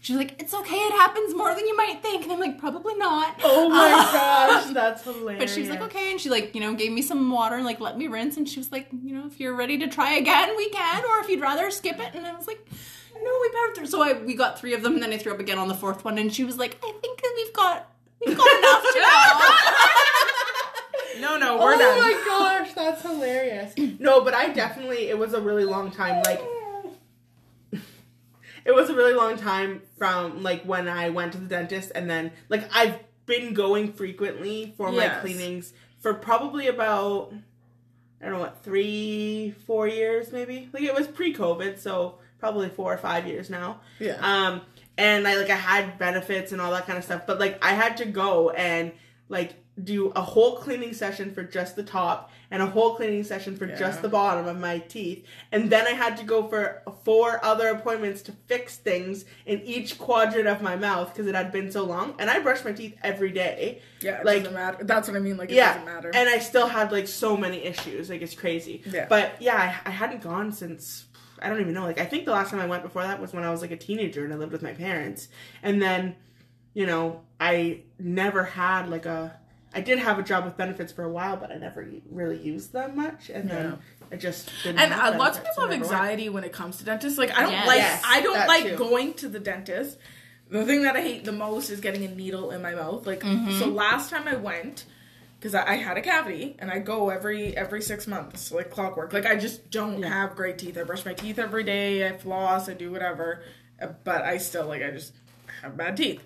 She's 0.04 0.18
like, 0.18 0.42
it's 0.42 0.54
okay, 0.54 0.76
it 0.76 0.92
happens 0.92 1.34
more 1.34 1.56
than 1.56 1.66
you 1.66 1.78
might 1.78 2.02
think, 2.02 2.24
and 2.24 2.34
I'm 2.34 2.40
like, 2.42 2.60
probably 2.60 2.94
not. 2.96 3.40
Oh 3.42 3.70
my 3.70 3.90
uh, 3.90 4.12
gosh, 4.12 4.74
that's 4.74 5.02
hilarious. 5.06 5.42
But 5.42 5.50
she 5.50 5.62
was 5.62 5.70
like, 5.70 5.80
okay, 5.80 6.12
and 6.12 6.20
she 6.20 6.30
like, 6.30 6.54
you 6.54 6.60
know, 6.60 6.74
gave 6.74 6.92
me 6.92 7.02
some 7.02 7.32
water 7.32 7.56
and 7.56 7.64
like 7.64 7.80
let 7.80 7.98
me 7.98 8.08
rinse, 8.08 8.36
and 8.36 8.48
she 8.48 8.60
was 8.60 8.70
like, 8.70 8.90
you 8.92 9.16
know, 9.16 9.26
if 9.28 9.40
you're 9.40 9.56
ready 9.56 9.78
to 9.78 9.88
try 9.88 10.16
again, 10.16 10.58
we 10.58 10.68
can, 10.72 11.06
or 11.06 11.20
if 11.22 11.30
you'd 11.30 11.40
rather 11.40 11.72
skip 11.72 12.02
it, 12.02 12.16
and 12.16 12.28
I 12.28 12.36
was 12.36 12.48
like, 12.48 12.68
no, 13.16 13.40
we 13.42 13.50
powered 13.52 13.78
through. 13.78 13.86
So 13.88 14.02
I 14.02 14.12
we 14.12 14.36
got 14.36 14.60
three 14.60 14.74
of 14.74 14.82
them, 14.82 14.96
and 14.96 15.02
then 15.02 15.14
I 15.14 15.18
threw 15.18 15.32
up 15.32 15.40
again 15.40 15.58
on 15.58 15.70
the 15.70 15.74
fourth 15.74 16.04
one, 16.04 16.18
and 16.18 16.36
she 16.36 16.44
was 16.44 16.58
like, 16.58 16.78
I 16.84 16.92
think 17.02 17.22
that 17.22 17.34
we've 17.38 17.54
got 17.54 17.90
we've 18.26 18.38
got 18.38 18.58
enough 18.60 18.84
to 18.84 19.00
go. 19.00 19.50
No, 21.20 21.38
no, 21.38 21.58
we're 21.58 21.76
oh 21.76 21.78
done. 21.78 21.98
Oh 21.98 22.02
my 22.02 22.24
gosh, 22.26 22.74
that's 22.74 23.02
hilarious. 23.04 23.74
No, 24.00 24.22
but 24.22 24.34
I 24.34 24.50
definitely 24.52 25.10
it 25.10 25.18
was 25.18 25.34
a 25.34 25.40
really 25.40 25.64
long 25.64 25.92
time. 25.92 26.22
Like 26.26 26.42
it 28.65 28.74
was 28.74 28.89
a 28.89 28.96
really 28.96 29.13
long 29.13 29.38
time 29.38 29.82
from 29.98 30.43
like 30.43 30.63
when 30.63 30.88
I 30.88 31.10
went 31.10 31.34
to 31.34 31.38
the 31.38 31.48
dentist 31.48 31.91
and 31.96 32.10
then 32.10 32.32
like 32.50 32.70
I've 32.74 33.00
been 33.25 33.53
going 33.53 33.93
frequently 33.93 34.74
for 34.77 34.91
my 34.91 35.08
cleanings 35.22 35.74
for 36.00 36.13
probably 36.13 36.67
about 36.67 37.34
I 38.22 38.25
don't 38.25 38.36
know 38.36 38.39
what 38.39 38.63
three 38.63 39.53
four 39.65 39.88
years 39.88 40.32
maybe? 40.32 40.70
Like 40.74 40.84
it 40.84 40.93
was 40.93 41.08
pre 41.08 41.34
COVID 41.34 41.79
so 41.79 42.20
probably 42.39 42.70
four 42.70 42.93
or 42.93 42.98
five 42.98 43.27
years 43.27 43.50
now. 43.50 43.79
Yeah. 44.00 44.17
um 44.22 44.62
and 44.98 45.27
I 45.27 45.36
like 45.36 45.50
I 45.50 45.55
had 45.55 45.98
benefits 45.98 46.51
and 46.51 46.62
all 46.62 46.72
that 46.72 46.86
kind 46.86 46.98
of 46.98 47.03
stuff 47.03 47.24
but 47.25 47.39
like 47.39 47.63
I 47.63 47.74
had 47.74 47.98
to 47.98 48.05
go 48.05 48.50
and 48.51 48.91
like 49.29 49.53
do 49.84 50.10
a 50.15 50.22
whole 50.22 50.58
cleaning 50.58 50.94
session 50.94 51.34
for 51.34 51.42
just 51.44 51.75
the 51.75 51.82
top 51.82 52.30
and 52.51 52.62
a 52.62 52.65
whole 52.68 52.94
cleaning 52.96 53.24
session 53.24 53.56
for 53.58 53.65
Yeah. 53.65 53.75
just 53.75 54.03
the 54.03 54.08
bottom 54.10 54.46
of 54.48 54.60
my 54.60 54.77
teeth 54.77 55.25
and 55.51 55.68
then 55.72 55.88
I 55.88 55.92
had 55.92 56.15
to 56.18 56.24
go 56.24 56.48
for 56.48 56.84
four 57.03 57.44
other 57.44 57.70
appointments 57.70 58.22
to 58.24 58.34
fix 58.46 58.77
things 58.77 59.25
in 59.48 59.62
each 59.63 59.98
quadrant 59.98 60.48
of 60.48 60.62
my 60.62 60.75
mouth 60.75 61.12
because 61.12 61.25
it 61.25 61.34
had 61.34 61.51
been 61.51 61.72
so 61.72 61.84
long 61.86 62.13
and 62.20 62.30
I 62.30 62.38
brush 62.39 62.63
my 62.63 62.72
teeth 62.72 62.96
every 63.01 63.32
day 63.32 63.82
yeah, 64.00 64.20
it 64.20 64.25
like- 64.25 64.39
doesn't 64.44 64.53
matter. 64.53 64.84
That's 64.84 65.08
what 65.08 65.18
I 65.18 65.20
mean. 65.22 65.38
Like 65.38 65.50
it 65.50 65.56
yeah 65.56 65.74
doesn't 65.74 65.86
matter. 65.86 66.12
and 66.13 66.30
I 66.30 66.38
still 66.38 66.68
had 66.68 66.92
like 66.92 67.08
so 67.08 67.36
many 67.36 67.58
issues 67.63 68.12
like 68.12 68.22
it's 68.22 68.36
crazy 68.36 68.84
Yeah. 68.86 69.08
but 69.10 69.42
yeah 69.42 69.56
I, 69.84 69.89
I 69.89 69.92
hadn't 69.92 70.22
gone 70.22 70.51
since 70.51 71.06
I 71.42 71.50
don't 71.50 71.62
even 71.62 71.74
know 71.74 71.84
like 71.84 72.00
I 72.00 72.06
think 72.06 72.25
the 72.25 72.32
last 72.32 72.51
time 72.51 72.60
I 72.60 72.68
went 72.68 72.84
before 72.84 73.01
that 73.01 73.20
was 73.20 73.34
when 73.34 73.44
I 73.44 73.50
was 73.50 73.62
like 73.62 73.72
a 73.72 73.77
teenager 73.77 74.24
and 74.24 74.32
I 74.32 74.36
lived 74.36 74.51
with 74.51 74.62
my 74.62 74.74
parents 74.74 75.30
and 75.63 75.82
then 75.82 76.15
you 76.75 76.86
know 76.86 77.22
I 77.39 77.82
never 77.98 78.44
had 78.44 78.88
like 78.88 79.08
a 79.08 79.36
I 79.75 79.82
did 79.82 80.00
have 80.00 80.20
a 80.20 80.24
job 80.24 80.46
with 80.46 80.56
benefits 80.58 80.92
for 80.92 81.03
a 81.03 81.10
while 81.10 81.36
but 81.38 81.51
I 81.51 81.56
never 81.56 81.88
really 82.12 82.38
used 82.39 82.74
them 82.74 82.96
much 82.96 83.30
and 83.30 83.50
then 83.50 83.80
I 84.12 84.15
just 84.18 84.50
didn't 84.63 84.80
and 84.80 84.94
have 84.94 85.15
uh, 85.15 85.18
lots 85.18 85.38
of 85.38 85.44
benefits 85.44 85.50
people 85.56 85.63
have 85.63 85.72
and 85.72 85.82
never 85.82 85.92
went. 85.92 86.01
anxiety 86.03 86.30
when 86.30 86.44
it 86.44 86.51
comes 86.53 86.77
to 86.77 86.86
dentists. 86.86 87.18
Like 87.18 87.32
I 87.38 87.42
don't 87.42 87.51
Yes. 87.51 87.68
like 87.68 87.77
Yes, 87.80 88.03
I 88.06 88.22
don't 88.22 88.48
like 88.48 88.63
too. 88.65 88.77
going 88.77 89.13
to 89.15 89.27
the 89.30 89.39
dentist. 89.39 89.98
The 90.50 90.65
thing 90.65 90.84
that 90.84 90.96
I 90.96 91.01
hate 91.01 91.25
the 91.25 91.32
most 91.32 91.70
is 91.72 91.80
getting 91.80 92.03
a 92.03 92.10
needle 92.13 92.51
in 92.51 92.62
my 92.62 92.75
mouth. 92.75 93.08
Like 93.08 93.24
so, 93.24 93.68
last 93.68 94.12
time 94.12 94.27
I 94.27 94.36
went 94.36 94.86
because 95.39 95.56
I, 95.56 95.72
I 95.74 95.75
had 95.77 95.98
a 95.98 96.01
cavity 96.01 96.56
and 96.60 96.70
I 96.70 96.77
go 96.80 97.10
every 97.10 97.58
every 97.58 97.82
six 97.82 98.06
months 98.06 98.51
like 98.51 98.70
clockwork. 98.70 99.13
Like 99.13 99.25
I 99.25 99.36
just 99.36 99.72
don't 99.72 100.03
have 100.03 100.36
great 100.36 100.60
teeth. 100.60 100.77
I 100.77 100.84
brush 100.84 101.03
my 101.06 101.13
teeth 101.15 101.39
every 101.39 101.63
day. 101.63 102.08
I 102.08 102.15
floss. 102.18 102.70
I 102.70 102.74
do 102.75 102.92
whatever, 102.92 103.44
uh, 103.82 103.88
but 104.03 104.22
I 104.22 104.38
still 104.38 104.68
like 104.68 104.84
I 104.84 104.92
just 104.92 105.13
have 105.63 105.75
bad 105.75 105.98
teeth. 105.98 106.22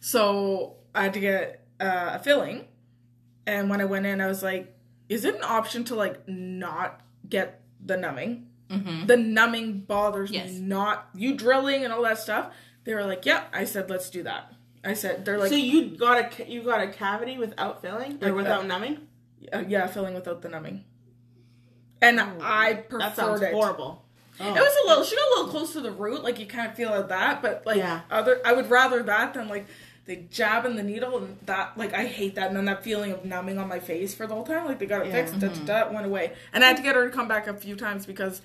So 0.00 0.76
I 0.94 1.04
had 1.04 1.14
to 1.14 1.20
get 1.20 1.64
uh, 1.80 2.10
a 2.14 2.18
filling, 2.18 2.66
and 3.46 3.68
when 3.70 3.80
I 3.80 3.84
went 3.84 4.06
in, 4.06 4.20
I 4.20 4.26
was 4.26 4.42
like, 4.42 4.74
"Is 5.08 5.24
it 5.24 5.34
an 5.36 5.44
option 5.44 5.84
to 5.84 5.94
like 5.94 6.26
not 6.28 7.00
get 7.28 7.60
the 7.84 7.96
numbing?" 7.96 8.46
the 9.06 9.16
numbing 9.16 9.80
bothers 9.80 10.30
Yes. 10.30 10.52
me. 10.52 10.60
Not 10.60 11.08
you 11.14 11.34
drilling 11.34 11.82
and 11.82 11.92
all 11.92 12.02
that 12.02 12.18
stuff. 12.18 12.52
They 12.84 12.94
were 12.94 13.04
like, 13.04 13.26
"Yep." 13.26 13.48
I 13.52 13.64
said, 13.64 13.90
"Let's 13.90 14.08
do 14.10 14.22
that." 14.22 14.52
I 14.84 14.94
said, 14.94 15.24
"They're 15.24 15.38
like, 15.38 15.48
so 15.48 15.56
you 15.56 15.96
got 15.96 16.38
a 16.38 16.48
you 16.50 16.62
got 16.62 16.80
a 16.80 16.86
cavity 16.88 17.36
without 17.36 17.82
filling 17.82 18.12
or 18.22 18.28
Like 18.28 18.34
without 18.34 18.60
that. 18.62 18.68
numbing? 18.68 19.08
uh, 19.52 19.64
yeah, 19.66 19.86
filling 19.88 20.14
without 20.14 20.40
the 20.42 20.48
numbing." 20.48 20.84
And 22.00 22.20
I 22.20 22.74
preferred 22.88 22.92
Oh, 22.94 22.98
That 22.98 23.16
sounds 23.16 23.42
it. 23.42 23.52
horrible. 23.52 24.04
It 24.38 24.44
was 24.54 24.74
a 24.84 24.88
little. 24.88 25.04
She 25.04 25.16
got 25.16 25.26
a 25.26 25.30
little 25.36 25.48
close 25.50 25.72
to 25.74 25.80
the 25.82 25.90
root, 25.90 26.22
like 26.22 26.38
you 26.38 26.46
kind 26.46 26.66
of 26.70 26.74
feel 26.74 26.88
of 26.94 27.08
that. 27.10 27.42
But 27.42 27.66
like 27.66 27.76
Yeah. 27.76 28.00
other, 28.10 28.40
I 28.44 28.54
would 28.54 28.70
rather 28.70 29.02
that 29.02 29.34
than 29.34 29.48
like 29.48 29.66
they 30.10 30.26
jab 30.28 30.64
in 30.64 30.74
the 30.74 30.82
needle 30.82 31.18
and 31.18 31.38
that. 31.46 31.78
Like 31.78 31.94
I 31.94 32.04
hate 32.04 32.34
that, 32.34 32.48
and 32.48 32.56
then 32.56 32.64
that 32.64 32.82
feeling 32.82 33.12
of 33.12 33.24
numbing 33.24 33.58
on 33.58 33.68
my 33.68 33.78
face 33.78 34.12
for 34.12 34.26
the 34.26 34.34
whole 34.34 34.42
time. 34.42 34.66
Like 34.66 34.80
they 34.80 34.86
got 34.86 35.02
it 35.02 35.06
Yeah. 35.06 35.12
fixed, 35.12 35.38
da, 35.38 35.46
da, 35.46 35.54
mm-hmm. 35.54 35.64
da, 35.66 35.86
it 35.86 35.92
went 35.92 36.04
away, 36.04 36.32
and 36.52 36.64
I 36.64 36.66
had 36.66 36.76
to 36.78 36.82
get 36.82 36.96
her 36.96 37.08
to 37.08 37.14
come 37.14 37.28
back 37.28 37.46
a 37.46 37.54
few 37.54 37.76
times 37.76 38.06
because 38.06 38.42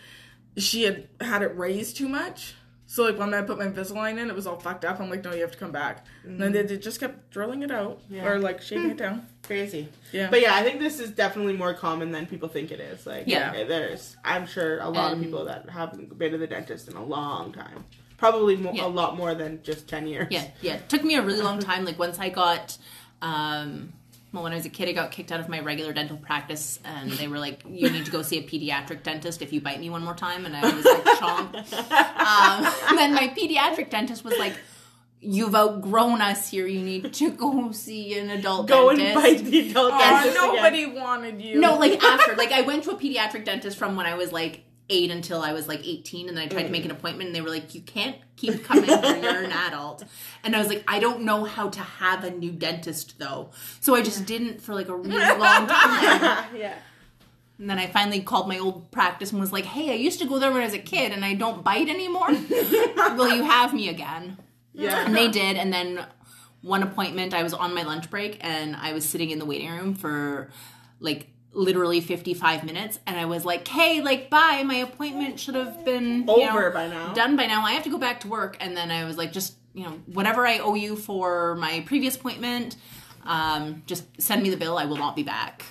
she 0.57 0.83
had 0.83 1.07
had 1.19 1.41
it 1.41 1.57
raised 1.57 1.97
too 1.97 2.07
much. 2.07 2.53
So 2.85 3.03
like 3.03 3.17
when 3.17 3.33
I 3.33 3.41
put 3.41 3.57
my 3.57 3.65
Invisalign 3.65 4.19
in, 4.19 4.29
it 4.29 4.35
was 4.35 4.45
all 4.45 4.59
fucked 4.59 4.85
up. 4.85 4.99
I'm 4.99 5.09
like, 5.09 5.23
no, 5.23 5.33
you 5.33 5.41
have 5.41 5.51
to 5.51 5.57
come 5.57 5.71
back. 5.71 6.05
And 6.23 6.39
then 6.39 6.51
they, 6.51 6.59
mm-hmm. 6.59 6.67
they 6.67 6.77
just 6.77 6.99
kept 6.99 7.31
drilling 7.31 7.63
it 7.63 7.71
out 7.71 7.99
Yeah. 8.11 8.27
or 8.27 8.37
like 8.37 8.61
shaving 8.61 8.91
it 8.91 8.97
down. 8.97 9.25
crazy. 9.43 9.89
Yeah. 10.11 10.29
But 10.29 10.41
yeah, 10.41 10.53
I 10.53 10.61
think 10.61 10.79
this 10.79 10.99
is 10.99 11.09
definitely 11.09 11.53
more 11.53 11.73
common 11.73 12.11
than 12.11 12.27
people 12.27 12.47
think 12.47 12.69
it 12.71 12.79
is. 12.79 13.07
Like, 13.07 13.23
Yeah. 13.25 13.55
yeah, 13.55 13.63
there's, 13.63 14.15
I'm 14.23 14.45
sure 14.45 14.79
a 14.81 14.89
lot 14.89 15.13
of 15.13 15.19
people 15.19 15.45
that 15.45 15.67
haven't 15.67 16.15
been 16.15 16.31
to 16.33 16.37
the 16.37 16.45
dentist 16.45 16.87
in 16.87 16.95
a 16.95 17.03
long 17.03 17.53
time. 17.53 17.85
Probably 18.17 18.55
mo- 18.57 18.71
Yeah. 18.73 18.85
a 18.85 18.87
lot 18.87 19.17
more 19.17 19.33
than 19.35 19.61
just 19.63 19.87
10 19.87 20.07
years. 20.07 20.27
Yeah, 20.29 20.45
yeah. 20.61 20.75
It 20.75 20.89
took 20.89 21.03
me 21.03 21.15
a 21.15 21.21
really 21.21 21.41
long 21.41 21.59
time. 21.59 21.83
Like 21.85 21.99
once 21.99 22.17
I 22.19 22.29
got, 22.29 22.77
um, 23.21 23.93
well, 24.31 24.43
when 24.43 24.51
I 24.51 24.55
was 24.55 24.65
a 24.65 24.69
kid, 24.69 24.89
I 24.89 24.91
got 24.91 25.11
kicked 25.11 25.31
out 25.31 25.39
of 25.39 25.47
my 25.49 25.59
regular 25.61 25.93
dental 25.93 26.17
practice, 26.17 26.79
and 26.83 27.09
they 27.11 27.27
were 27.29 27.39
like, 27.39 27.61
"You 27.69 27.89
need 27.89 28.05
to 28.05 28.11
go 28.11 28.21
see 28.21 28.37
a 28.37 28.43
pediatric 28.43 29.03
dentist 29.03 29.41
if 29.41 29.53
you 29.53 29.61
bite 29.61 29.79
me 29.79 29.89
one 29.89 30.03
more 30.03 30.13
time." 30.15 30.45
And 30.45 30.55
I 30.55 30.61
was 30.75 30.83
like, 30.85 31.03
"Chomp." 31.19 31.55
Um, 31.73 32.73
and 32.89 32.97
then 32.97 33.13
my 33.13 33.29
pediatric 33.29 33.89
dentist 33.89 34.23
was 34.23 34.37
like. 34.37 34.53
You've 35.27 35.55
outgrown 35.55 36.21
us 36.21 36.49
here. 36.49 36.67
You 36.67 36.81
need 36.81 37.11
to 37.15 37.31
go 37.31 37.71
see 37.71 38.19
an 38.19 38.29
adult 38.29 38.67
dentist. 38.67 38.69
Go 38.83 38.89
and 38.89 38.99
dentist. 38.99 39.43
bite 39.43 39.49
the 39.49 39.69
adult 39.71 39.93
Oh, 39.95 39.97
dentist 39.97 40.37
again. 40.37 40.53
nobody 40.55 40.85
wanted 40.85 41.41
you. 41.41 41.59
No, 41.59 41.77
like 41.79 42.03
after, 42.03 42.35
like 42.35 42.51
I 42.51 42.61
went 42.61 42.83
to 42.83 42.91
a 42.91 42.95
pediatric 42.95 43.43
dentist 43.43 43.75
from 43.75 43.95
when 43.95 44.05
I 44.05 44.13
was 44.13 44.31
like 44.31 44.64
eight 44.89 45.11
until 45.11 45.41
I 45.41 45.53
was 45.53 45.67
like 45.67 45.85
eighteen, 45.85 46.27
and 46.27 46.37
then 46.37 46.45
I 46.45 46.47
tried 46.47 46.63
to 46.63 46.69
make 46.69 46.85
an 46.85 46.91
mm. 46.91 46.95
appointment, 46.95 47.27
and 47.27 47.35
they 47.35 47.41
were 47.41 47.49
like, 47.49 47.73
"You 47.75 47.81
can't 47.81 48.17
keep 48.35 48.63
coming 48.63 48.85
here. 48.85 49.17
You're 49.17 49.43
an 49.43 49.51
adult." 49.67 50.03
And 50.43 50.55
I 50.55 50.59
was 50.59 50.67
like, 50.67 50.83
"I 50.87 50.99
don't 50.99 51.21
know 51.21 51.43
how 51.43 51.69
to 51.69 51.79
have 51.79 52.23
a 52.23 52.31
new 52.31 52.51
dentist 52.51 53.19
though," 53.19 53.51
so 53.79 53.95
I 53.95 54.01
just 54.01 54.25
didn't 54.25 54.61
for 54.61 54.73
like 54.73 54.89
a 54.89 54.95
really 54.95 55.17
long 55.17 55.67
time. 55.67 56.55
yeah. 56.55 56.75
And 57.57 57.69
then 57.69 57.79
I 57.79 57.87
finally 57.87 58.19
called 58.19 58.49
my 58.49 58.59
old 58.59 58.91
practice 58.91 59.31
and 59.31 59.39
was 59.39 59.53
like, 59.53 59.65
"Hey, 59.65 59.91
I 59.91 59.95
used 59.95 60.19
to 60.19 60.27
go 60.27 60.39
there 60.39 60.51
when 60.51 60.61
I 60.61 60.65
was 60.65 60.73
a 60.73 60.79
kid, 60.79 61.11
and 61.11 61.23
I 61.23 61.33
don't 61.33 61.63
bite 61.63 61.89
anymore. 61.89 62.29
Will 63.15 63.35
you 63.35 63.43
have 63.43 63.73
me 63.73 63.89
again?" 63.89 64.37
Yeah. 64.73 65.05
And 65.05 65.15
they 65.15 65.29
did. 65.29 65.55
And 65.55 65.71
then 65.71 66.05
one 66.61 66.83
appointment, 66.83 67.33
I 67.33 67.43
was 67.43 67.53
on 67.53 67.73
my 67.73 67.83
lunch 67.83 68.09
break 68.09 68.37
and 68.41 68.75
I 68.75 68.93
was 68.93 69.05
sitting 69.05 69.29
in 69.29 69.39
the 69.39 69.45
waiting 69.45 69.69
room 69.69 69.95
for 69.95 70.49
like 70.99 71.27
literally 71.55 72.01
55 72.01 72.63
minutes. 72.63 72.99
And 73.07 73.17
I 73.17 73.25
was 73.25 73.45
like, 73.45 73.67
hey, 73.67 74.01
like, 74.01 74.29
bye. 74.29 74.61
My 74.65 74.75
appointment 74.75 75.39
should 75.39 75.55
have 75.55 75.83
been 75.85 76.29
Over 76.29 76.69
know, 76.69 76.71
by 76.71 76.87
now. 76.87 77.13
Done 77.13 77.35
by 77.35 77.47
now. 77.47 77.63
I 77.65 77.71
have 77.71 77.83
to 77.83 77.89
go 77.89 77.97
back 77.97 78.19
to 78.21 78.27
work. 78.27 78.57
And 78.59 78.75
then 78.77 78.91
I 78.91 79.05
was 79.05 79.17
like, 79.17 79.31
just, 79.31 79.55
you 79.73 79.83
know, 79.83 79.91
whatever 80.05 80.45
I 80.45 80.59
owe 80.59 80.75
you 80.75 80.95
for 80.95 81.55
my 81.55 81.81
previous 81.87 82.15
appointment, 82.15 82.75
um, 83.25 83.81
just 83.87 84.03
send 84.21 84.43
me 84.43 84.49
the 84.51 84.57
bill. 84.57 84.77
I 84.77 84.85
will 84.85 84.97
not 84.97 85.15
be 85.15 85.23
back. 85.23 85.63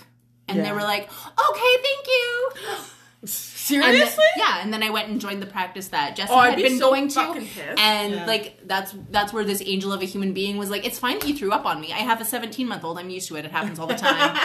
And 0.48 0.64
they 0.64 0.72
were 0.72 0.80
like, 0.82 1.04
okay, 1.04 1.82
thank 1.82 2.06
you. 2.06 2.50
And 3.26 3.30
seriously. 3.30 4.22
then, 4.36 4.46
yeah, 4.46 4.60
and 4.62 4.70
then 4.70 4.82
I 4.82 4.90
went 4.90 5.08
and 5.08 5.18
joined 5.18 5.40
the 5.40 5.46
practice 5.46 5.88
that 5.88 6.14
Jesse 6.14 6.30
Oh, 6.30 6.40
had 6.42 6.56
be 6.56 6.64
been 6.64 6.78
so 6.78 6.90
going 6.90 7.08
to, 7.08 7.32
pissed. 7.32 7.80
and 7.80 8.12
Yeah. 8.12 8.26
like 8.26 8.58
that's 8.66 8.94
that's 9.10 9.32
where 9.32 9.44
this 9.44 9.62
angel 9.64 9.94
of 9.94 10.02
a 10.02 10.04
human 10.04 10.34
being 10.34 10.58
was 10.58 10.68
like, 10.68 10.84
"It's 10.86 10.98
fine 10.98 11.18
that 11.20 11.26
you 11.26 11.34
threw 11.34 11.50
up 11.50 11.64
on 11.64 11.80
me. 11.80 11.90
I 11.90 12.00
have 12.00 12.20
a 12.20 12.24
17 12.26 12.68
month 12.68 12.84
old. 12.84 12.98
I'm 12.98 13.08
used 13.08 13.28
to 13.28 13.36
it. 13.36 13.46
It 13.46 13.50
happens 13.50 13.78
all 13.78 13.86
the 13.86 13.94
time." 13.94 14.38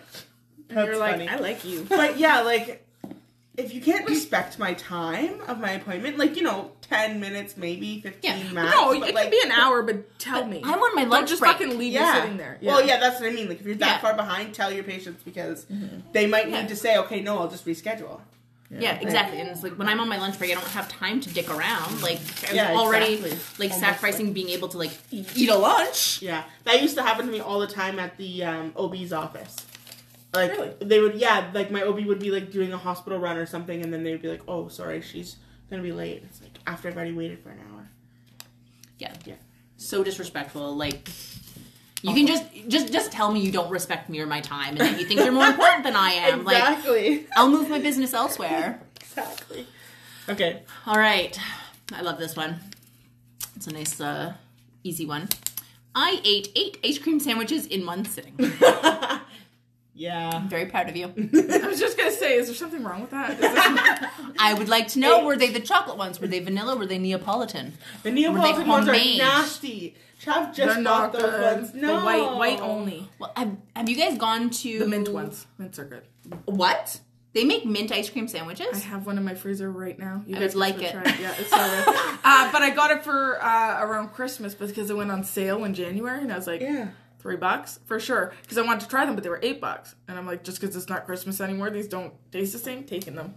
That's 0.68 0.86
You're 0.86 0.96
like, 0.98 1.12
funny. 1.12 1.28
I 1.28 1.36
like 1.36 1.64
you. 1.64 1.84
but 1.88 2.18
yeah, 2.18 2.40
like 2.42 2.82
if 3.56 3.72
you 3.72 3.80
can't 3.80 4.06
respect 4.08 4.58
my 4.58 4.74
time 4.74 5.40
of 5.48 5.58
my 5.60 5.72
appointment, 5.72 6.18
like 6.18 6.36
you 6.36 6.42
know, 6.42 6.72
ten 6.82 7.20
minutes, 7.20 7.56
maybe 7.56 8.00
fifteen 8.00 8.38
Yeah. 8.46 8.52
max. 8.52 8.76
No, 8.76 8.98
but 8.98 9.08
it 9.08 9.14
like, 9.14 9.24
could 9.24 9.30
be 9.30 9.40
an 9.44 9.52
hour, 9.52 9.82
but 9.82 10.18
tell 10.18 10.44
me. 10.46 10.60
I'm 10.64 10.78
on 10.78 10.94
my 10.94 11.04
Don't 11.04 11.26
just 11.28 11.40
break. 11.40 11.52
fucking 11.52 11.78
leave 11.78 11.92
yeah. 11.94 12.14
you 12.16 12.20
sitting 12.22 12.36
there. 12.36 12.58
Well, 12.60 12.84
yeah, 12.86 12.98
that's 13.00 13.20
what 13.20 13.30
I 13.30 13.32
mean. 13.32 13.48
Like 13.48 13.60
if 13.60 13.66
you're 13.66 13.74
that 13.76 13.86
Yeah. 13.86 13.98
far 13.98 14.14
behind, 14.14 14.54
tell 14.54 14.70
your 14.72 14.84
patients 14.84 15.22
because 15.22 15.66
they 16.12 16.26
might 16.26 16.48
Yeah. 16.50 16.60
need 16.62 16.68
to 16.68 16.76
say, 16.76 16.98
okay, 16.98 17.20
no, 17.20 17.38
I'll 17.38 17.48
just 17.48 17.64
reschedule. 17.64 18.20
yeah, 18.68 18.96
exactly. 19.00 19.38
And 19.40 19.48
it's 19.48 19.62
like 19.62 19.78
when 19.78 19.88
I'm 19.88 20.00
on 20.00 20.08
my 20.08 20.18
lunch 20.18 20.38
break, 20.38 20.50
I 20.50 20.54
don't 20.54 20.66
have 20.70 20.88
time 20.88 21.20
to 21.20 21.30
dick 21.30 21.48
around. 21.48 22.02
Like 22.02 22.18
I'm 22.48 22.56
Yeah, 22.56 22.74
already 22.76 23.14
exactly. 23.14 23.38
like 23.58 23.70
Almost 23.72 23.80
sacrificing 23.80 24.32
being 24.32 24.48
able 24.50 24.68
to 24.68 24.78
like 24.78 24.90
eat 25.12 25.48
a 25.48 25.56
lunch. 25.56 26.20
Yeah, 26.20 26.42
that 26.64 26.82
used 26.82 26.96
to 26.96 27.02
happen 27.02 27.24
to 27.26 27.32
me 27.32 27.38
all 27.40 27.60
the 27.60 27.68
time 27.68 27.98
at 28.00 28.16
the 28.18 28.42
um, 28.44 28.72
OB's 28.76 29.12
office. 29.14 29.56
Like 30.36 30.52
Really? 30.52 30.74
they 30.80 31.00
would, 31.00 31.14
yeah, 31.16 31.50
like 31.54 31.70
my 31.70 31.82
OB 31.82 32.04
would 32.06 32.18
be 32.20 32.30
like 32.30 32.50
doing 32.52 32.72
a 32.72 32.78
hospital 32.78 33.18
run 33.18 33.36
or 33.36 33.46
something, 33.46 33.82
and 33.82 33.92
then 33.92 34.04
they'd 34.04 34.22
be 34.22 34.28
like, 34.28 34.42
"Oh, 34.46 34.68
sorry, 34.68 35.00
she's 35.02 35.36
gonna 35.70 35.82
be 35.82 35.92
late." 35.92 36.22
It's 36.28 36.40
like 36.40 36.52
after 36.66 36.88
I've 36.88 36.96
already 36.96 37.12
waited 37.12 37.40
for 37.42 37.50
an 37.50 37.58
hour. 37.70 37.88
Yeah, 38.98 39.12
Yeah. 39.24 39.34
So 39.78 40.04
disrespectful. 40.04 40.76
Like. 40.76 41.08
You 42.02 42.14
can 42.14 42.26
just 42.28 42.44
just 42.68 42.92
just 42.92 43.10
tell 43.10 43.32
me 43.32 43.40
you 43.40 43.50
don't 43.50 43.70
respect 43.70 44.08
me 44.08 44.20
or 44.20 44.26
my 44.26 44.40
time, 44.40 44.76
and 44.76 44.80
that 44.80 45.00
you 45.00 45.06
think 45.06 45.20
you're 45.20 45.32
more 45.32 45.46
important 45.48 45.82
than 45.82 45.96
I 45.96 46.10
am. 46.10 46.44
Like 46.44 46.58
exactly. 46.58 47.26
I'll 47.34 47.48
move 47.50 47.68
my 47.68 47.80
business 47.80 48.14
elsewhere. 48.14 48.80
exactly. 49.00 49.66
Okay. 50.28 50.62
All 50.86 50.98
right. 50.98 51.36
I 51.92 52.02
love 52.02 52.18
this 52.18 52.36
one. 52.36 52.60
It's 53.56 53.66
a 53.66 53.72
nice, 53.72 54.00
uh, 54.00 54.34
easy 54.84 55.04
one. 55.06 55.28
I 55.96 56.20
ate 56.24 56.52
eight 56.54 56.78
ice 56.84 56.98
cream 56.98 57.18
sandwiches 57.18 57.66
in 57.66 57.84
one 57.86 58.04
sitting. 58.04 58.34
Yeah. 59.96 60.30
I'm 60.34 60.48
very 60.48 60.66
proud 60.66 60.88
of 60.90 60.96
you. 60.96 61.06
I 61.06 61.66
was 61.66 61.80
just 61.80 61.96
gonna 61.96 62.10
say, 62.12 62.36
is 62.36 62.46
there 62.46 62.54
something 62.54 62.84
wrong 62.84 63.00
with 63.00 63.10
that? 63.10 63.30
Is 63.32 63.40
there- 63.40 64.10
I 64.38 64.54
would 64.54 64.68
like 64.68 64.88
to 64.88 64.98
know 64.98 65.24
were 65.24 65.36
they 65.36 65.48
the 65.50 65.60
chocolate 65.60 65.96
ones? 65.96 66.20
Were 66.20 66.26
they 66.26 66.40
vanilla? 66.40 66.76
Were 66.76 66.86
they 66.86 66.98
Neapolitan? 66.98 67.72
The 68.02 68.10
Neapolitan 68.10 68.68
ones 68.68 68.88
are 68.88 68.92
nasty. 68.92 69.96
Trav 70.22 70.54
just 70.54 70.56
They're 70.56 70.84
bought 70.84 70.84
not 70.84 71.12
those 71.12 71.22
good. 71.22 71.56
ones. 71.56 71.74
No. 71.74 71.98
The 72.00 72.04
white, 72.06 72.36
white 72.36 72.60
only. 72.60 73.08
Well, 73.18 73.32
have, 73.36 73.56
have 73.74 73.88
you 73.88 73.96
guys 73.96 74.16
gone 74.18 74.50
to 74.50 74.78
The 74.78 74.86
mint 74.86 75.08
ones. 75.08 75.46
Mints 75.58 75.78
are 75.78 75.84
good. 75.84 76.02
What? 76.46 77.00
They 77.34 77.44
make 77.44 77.66
mint 77.66 77.92
ice 77.92 78.08
cream 78.08 78.26
sandwiches? 78.28 78.68
I 78.72 78.78
have 78.78 79.04
one 79.06 79.18
in 79.18 79.24
my 79.24 79.34
freezer 79.34 79.70
right 79.70 79.98
now. 79.98 80.22
You 80.26 80.36
I 80.36 80.40
guys 80.40 80.54
would 80.54 80.60
like 80.60 80.76
should 80.76 80.84
it. 80.84 80.92
try 80.92 81.16
Yeah, 81.20 81.34
it's 81.38 81.50
so 81.50 81.56
good. 81.56 81.94
uh, 82.24 82.50
but 82.52 82.62
I 82.62 82.70
got 82.74 82.90
it 82.92 83.04
for 83.04 83.42
uh, 83.42 83.80
around 83.82 84.14
Christmas 84.14 84.54
because 84.54 84.88
it 84.88 84.96
went 84.96 85.10
on 85.10 85.22
sale 85.22 85.64
in 85.64 85.74
January, 85.74 86.20
and 86.22 86.32
I 86.32 86.36
was 86.36 86.46
like, 86.46 86.62
Yeah. 86.62 86.88
Three 87.26 87.36
bucks 87.36 87.80
for 87.86 87.98
sure 87.98 88.32
because 88.42 88.56
I 88.56 88.62
wanted 88.62 88.82
to 88.82 88.88
try 88.88 89.04
them, 89.04 89.16
but 89.16 89.24
they 89.24 89.30
were 89.30 89.40
eight 89.42 89.60
bucks, 89.60 89.96
and 90.06 90.16
I'm 90.16 90.26
like, 90.26 90.44
just 90.44 90.60
because 90.60 90.76
it's 90.76 90.88
not 90.88 91.06
Christmas 91.06 91.40
anymore, 91.40 91.70
these 91.70 91.88
don't 91.88 92.12
taste 92.30 92.52
the 92.52 92.58
same. 92.60 92.84
Taking 92.84 93.16
them. 93.16 93.34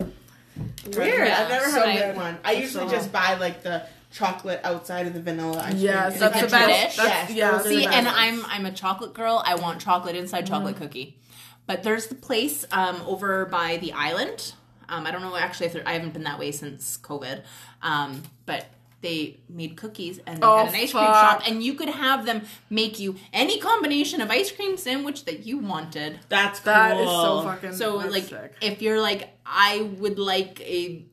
Weird. 0.95 1.27
Yeah, 1.27 1.41
I've 1.41 1.49
never 1.49 1.65
so 1.69 1.79
had 1.81 1.87
a 1.87 1.91
I- 1.91 2.05
mint 2.07 2.17
one. 2.17 2.37
I 2.45 2.51
usually 2.51 2.87
so- 2.87 2.91
just 2.95 3.11
buy 3.11 3.33
like 3.39 3.63
the 3.63 3.83
chocolate 4.11 4.59
outside 4.63 5.07
of 5.07 5.13
the 5.15 5.21
vanilla 5.21 5.57
ice 5.59 5.71
cream. 5.71 5.77
Yes, 5.83 6.19
that's 6.19 6.37
a 6.37 6.41
the 6.41 6.47
best. 6.47 6.97
That's- 6.97 7.29
Yes, 7.29 7.31
yeah, 7.31 7.51
those 7.51 7.63
the 7.63 7.69
See, 7.69 7.85
and. 7.85 8.07
I'm 8.07 8.45
I'm 8.45 8.65
a 8.67 8.71
chocolate 8.71 9.13
girl. 9.15 9.41
I 9.43 9.55
want 9.55 9.81
chocolate 9.81 10.15
inside 10.15 10.45
chocolate 10.45 10.75
cookie. 10.77 11.17
But 11.65 11.81
there's 11.83 12.07
the 12.07 12.15
place 12.15 12.65
um, 12.71 13.01
over 13.07 13.45
by 13.45 13.77
the 13.77 13.93
island. 13.93 14.53
Um, 14.87 15.05
I 15.07 15.11
don't 15.11 15.21
know 15.21 15.35
actually 15.35 15.67
if 15.67 15.73
there, 15.73 15.83
I 15.87 15.93
haven't 15.93 16.13
been 16.13 16.23
that 16.23 16.37
way 16.39 16.51
since 16.51 16.97
COVID. 16.97 17.43
Um, 17.83 18.23
but 18.45 18.65
they 19.01 19.39
made 19.47 19.77
cookies 19.77 20.19
and 20.27 20.41
they 20.41 20.45
Oh, 20.45 20.57
had 20.65 20.69
an 20.69 20.75
ice 20.75 20.91
cream 20.91 21.03
shop, 21.05 21.41
and 21.47 21.63
you 21.63 21.73
could 21.73 21.89
have 21.89 22.25
them 22.25 22.41
make 22.69 22.99
you 22.99 23.15
any 23.33 23.59
combination 23.59 24.19
of 24.21 24.29
ice 24.29 24.51
cream 24.51 24.75
sandwich 24.77 25.25
that 25.25 25.45
you 25.45 25.57
wanted. 25.59 26.19
That's 26.29 26.59
cool. 26.59 26.73
That 26.73 26.97
is 26.99 27.09
so 27.09 27.41
fucking. 27.43 27.73
So 27.73 27.99
that's 27.99 28.11
like, 28.11 28.23
sick. 28.23 28.53
if 28.61 28.81
you're 28.81 28.99
like, 29.01 29.29
I 29.45 29.81
would 29.99 30.19
like 30.19 30.59
a, 30.61 31.05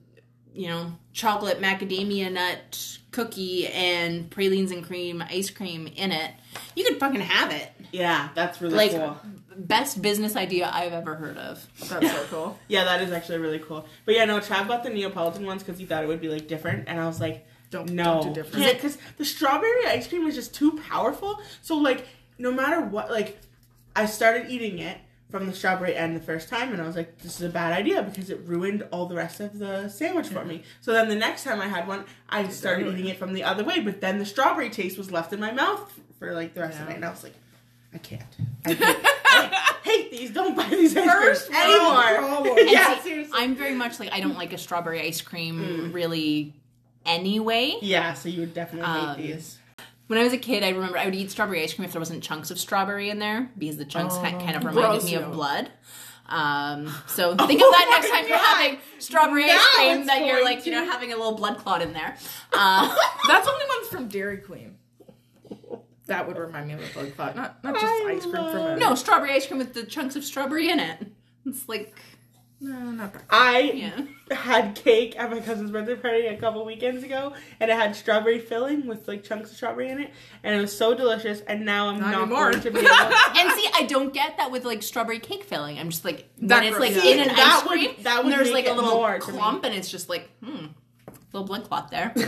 you 0.53 0.69
know, 0.69 0.93
chocolate 1.13 1.61
macadamia 1.61 2.33
nut 2.33 2.99
cookie 3.13 3.67
and 3.69 4.29
pralines 4.31 4.71
and 4.73 4.85
cream 4.85 5.23
ice 5.31 5.49
cream 5.51 5.87
in 5.87 6.13
it, 6.13 6.33
you 6.75 6.85
could 6.85 6.99
fucking 6.99 7.21
have 7.21 7.51
it. 7.53 7.71
Yeah, 7.93 8.29
that's 8.35 8.61
really 8.61 8.75
Like, 8.75 8.91
cool. 8.91 9.17
best 9.57 10.03
business 10.03 10.37
idea 10.37 10.69
I've 10.71 10.93
ever 10.93 11.15
heard 11.15 11.39
of. 11.39 11.67
that's 11.89 12.11
so 12.11 12.25
cool. 12.31 12.59
Yeah, 12.69 12.85
that 12.85 13.01
is 13.01 13.13
actually 13.13 13.39
really 13.39 13.59
cool. 13.61 13.87
But 14.05 14.17
yeah, 14.17 14.25
no, 14.27 14.39
Trav 14.41 14.69
bought 14.69 14.83
the 14.85 14.91
Neapolitan 14.91 15.47
ones 15.47 15.63
because 15.63 15.79
he 15.79 15.87
thought 15.87 16.03
it 16.05 16.09
would 16.09 16.21
be 16.21 16.29
like 16.29 16.47
different, 16.49 16.89
and 16.89 17.01
I 17.01 17.07
was 17.07 17.21
like, 17.21 17.47
Don't 17.71 17.91
no, 17.91 18.23
don't 18.23 18.33
do 18.35 18.43
different. 18.43 18.65
Yeah, 18.67 18.73
because 18.75 18.99
the 19.17 19.25
strawberry 19.25 19.87
ice 19.87 20.07
cream 20.07 20.27
is 20.27 20.35
just 20.35 20.55
too 20.55 20.81
powerful. 20.89 21.41
So 21.63 21.77
like, 21.77 22.07
no 22.39 22.53
matter 22.53 22.81
what, 22.81 23.11
like, 23.11 23.39
I 23.95 24.07
started 24.07 24.51
eating 24.51 24.79
it 24.79 24.99
from 25.31 25.47
the 25.47 25.53
strawberry 25.53 25.97
end 25.97 26.15
the 26.15 26.21
first 26.21 26.49
time, 26.49 26.73
and 26.73 26.81
I 26.81 26.87
was 26.87 26.95
like, 26.95 27.19
this 27.19 27.35
is 27.41 27.43
a 27.43 27.49
bad 27.49 27.73
idea 27.73 28.03
because 28.03 28.31
it 28.31 28.41
ruined 28.45 28.87
all 28.93 29.07
the 29.07 29.17
rest 29.17 29.41
of 29.41 29.59
the 29.59 29.89
sandwich 29.89 30.29
for 30.29 30.45
me. 30.45 30.63
So 30.81 30.93
then 30.93 31.09
the 31.09 31.17
next 31.17 31.43
time 31.43 31.61
I 31.61 31.67
had 31.67 31.89
one, 31.89 32.05
I 32.29 32.47
started 32.49 32.83
Exactly. 32.83 33.01
eating 33.01 33.11
it 33.13 33.19
from 33.19 33.33
the 33.33 33.43
other 33.43 33.65
way, 33.65 33.81
but 33.81 34.01
then 34.01 34.19
the 34.19 34.27
strawberry 34.27 34.71
taste 34.71 34.97
was 34.97 35.11
left 35.11 35.33
in 35.33 35.41
my 35.41 35.51
mouth 35.51 35.93
for 36.21 36.33
like 36.33 36.55
the 36.55 36.61
rest 36.61 36.75
of 36.79 36.85
the 36.85 36.91
night, 36.91 36.97
and 36.97 37.05
I 37.05 37.11
was 37.11 37.25
like, 37.25 37.35
I 37.93 37.99
can't. 37.99 38.23
I 38.65 38.75
can't. 38.75 38.99
I 39.05 39.75
hate 39.83 40.11
these. 40.13 40.31
Don't 40.31 40.57
buy 40.57 40.69
these 40.69 40.97
ice 40.97 41.05
First 41.11 41.51
anymore. 41.51 42.59
yeah, 42.61 42.97
see, 42.99 43.09
seriously. 43.09 43.33
I'm 43.35 43.57
very 43.57 43.75
much 43.75 43.99
like 43.99 44.13
I 44.13 44.21
don't 44.21 44.37
like 44.37 44.53
a 44.53 44.59
strawberry 44.59 45.01
ice 45.01 45.21
cream 45.21 45.59
Mm. 45.59 45.95
really 45.95 46.55
anyway. 47.07 47.77
yeah, 47.83 48.15
so 48.15 48.29
you 48.29 48.41
would 48.41 48.55
definitely 48.55 48.87
Um, 48.91 49.17
hate 49.17 49.35
these. 49.35 49.59
When 50.09 50.19
I 50.19 50.23
was 50.23 50.33
a 50.33 50.39
kid, 50.39 50.63
I 50.63 50.69
remember 50.71 50.99
I 50.99 51.05
would 51.07 51.15
eat 51.15 51.31
strawberry 51.31 51.63
ice 51.63 51.75
cream 51.75 51.85
if 51.85 51.93
there 51.93 52.01
wasn't 52.01 52.23
chunks 52.23 52.51
of 52.51 52.59
strawberry 52.61 53.11
in 53.11 53.19
there 53.19 53.51
because 53.59 53.77
the 53.77 53.85
chunks 53.85 54.15
ki- 54.17 54.23
kind 54.23 54.55
of 54.57 54.65
reminded 54.65 54.75
gross 54.91 55.05
me 55.05 55.13
you. 55.13 55.19
of 55.19 55.33
blood. 55.33 55.69
Um, 56.29 56.87
so 57.07 57.35
think 57.47 57.61
of 57.61 57.71
that 57.71 57.87
Oh 57.87 57.91
next 57.91 58.11
my 58.11 58.21
time 58.21 58.29
you're 58.29 58.39
having 58.39 58.79
strawberry 58.99 59.47
Now 59.47 59.55
ice 59.59 59.75
cream 59.77 60.07
that 60.07 60.25
you're 60.27 60.37
going 60.37 60.45
like, 60.45 60.67
you 60.67 60.73
know, 60.73 60.85
having 60.85 61.13
a 61.13 61.17
little 61.17 61.35
blood 61.37 61.59
clot 61.59 61.83
in 61.83 61.93
there. 61.93 62.17
Uh, 62.53 62.95
That's 63.29 63.47
only 63.49 63.65
ones 63.67 63.89
from 63.89 64.09
Dairy 64.09 64.39
Queen. 64.39 64.77
That 66.07 66.27
would 66.29 66.39
remind 66.39 66.69
me 66.69 66.75
of 66.75 66.81
a 66.89 66.93
blood 66.95 67.13
clot, 67.17 67.35
not 67.37 67.63
not 67.65 67.75
just 67.75 67.85
I 67.85 68.13
ice 68.17 68.23
cream 68.23 68.33
from 68.33 68.57
a 68.57 68.77
no, 68.77 68.95
strawberry 68.95 69.33
ice 69.33 69.47
cream 69.47 69.59
with 69.59 69.75
the 69.75 69.85
chunks 69.85 70.15
of 70.15 70.25
strawberry 70.25 70.71
in 70.71 70.79
it. 70.79 71.05
It's 71.45 71.69
like, 71.69 71.99
no, 72.61 72.79
not 72.91 73.13
that. 73.13 73.23
I 73.29 73.61
yeah. 73.61 74.01
had 74.37 74.75
cake 74.75 75.19
at 75.19 75.31
my 75.31 75.41
cousin's 75.41 75.71
birthday 75.71 75.95
party 75.97 76.27
a 76.27 76.37
couple 76.39 76.65
weekends 76.65 77.05
ago, 77.05 77.35
and 77.61 77.71
it 77.71 77.75
had 77.75 77.95
strawberry 77.95 78.39
filling 78.39 78.87
with 78.87 79.07
like 79.07 79.23
chunks 79.25 79.51
of 79.51 79.57
strawberry 79.57 79.91
in 79.91 80.01
it, 80.01 80.11
and 80.43 80.55
it 80.57 80.61
was 80.61 80.77
so 80.77 80.95
delicious. 80.95 81.41
And 81.43 81.65
now 81.65 81.89
I'm 81.89 82.01
Not 82.01 82.13
not, 82.13 82.23
anymore. 82.23 82.51
going 82.53 82.63
to 82.63 82.71
be 82.71 82.79
able. 82.81 82.89
And 82.89 83.51
see, 83.53 83.69
I 83.75 83.85
don't 83.89 84.13
get 84.15 84.37
that 84.39 84.51
with 84.51 84.65
like 84.65 84.83
strawberry 84.83 85.19
cake 85.21 85.45
filling. 85.45 85.79
I'm 85.79 85.91
just 85.91 86.05
like 86.05 86.29
That 86.39 86.63
when 86.63 86.73
it's 86.73 86.79
like 86.81 86.95
Yeah. 86.95 87.11
in 87.13 87.29
an 87.29 87.37
That 87.37 87.59
ice 87.63 87.69
would- 87.69 87.79
cream, 87.79 87.91
that 88.05 88.19
and 88.21 88.29
would 88.29 88.37
there's 88.39 88.51
like 88.51 88.67
a 88.67 88.73
little 88.73 88.91
more 88.91 89.19
clump, 89.19 89.65
and 89.65 89.75
it's 89.75 89.91
just 89.91 90.09
like, 90.09 90.29
hmm, 90.43 90.67
little 91.33 91.47
blood 91.47 91.65
clot 91.65 91.91
there. 91.91 92.13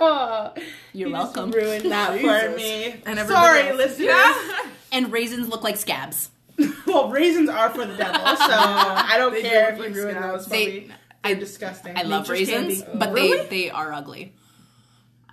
You're 0.00 0.52
You 0.92 1.10
just 1.10 1.34
welcome. 1.36 1.50
ruined 1.50 1.90
that 1.90 2.20
for 2.20 2.56
me. 2.56 2.92
And 3.04 3.18
everybody 3.18 3.26
Sorry, 3.62 3.72
listeners. 3.72 4.06
Yeah. 4.08 4.58
And 4.92 5.10
raisins 5.10 5.48
look 5.48 5.64
like 5.64 5.76
scabs. 5.76 6.30
well, 6.86 7.10
raisins 7.10 7.48
are 7.48 7.70
for 7.70 7.84
the 7.84 7.96
devil, 7.96 8.20
so 8.20 8.24
I 8.48 9.14
don't 9.18 9.32
They 9.32 9.42
do 9.42 9.48
care 9.48 9.72
if 9.72 9.78
look 9.78 9.88
you 9.90 10.02
ruin 10.02 10.20
those 10.20 10.44
for 10.44 10.50
They- 10.50 10.66
me. 10.66 10.90
They're 11.22 11.34
disgusting. 11.36 11.96
I 11.96 12.02
love 12.02 12.28
Nature's 12.28 12.48
raisins, 12.50 12.82
candy. 12.82 12.98
but 12.98 13.12
Really? 13.14 13.38
they 13.38 13.64
they 13.64 13.70
are 13.70 13.92
ugly. 13.94 14.34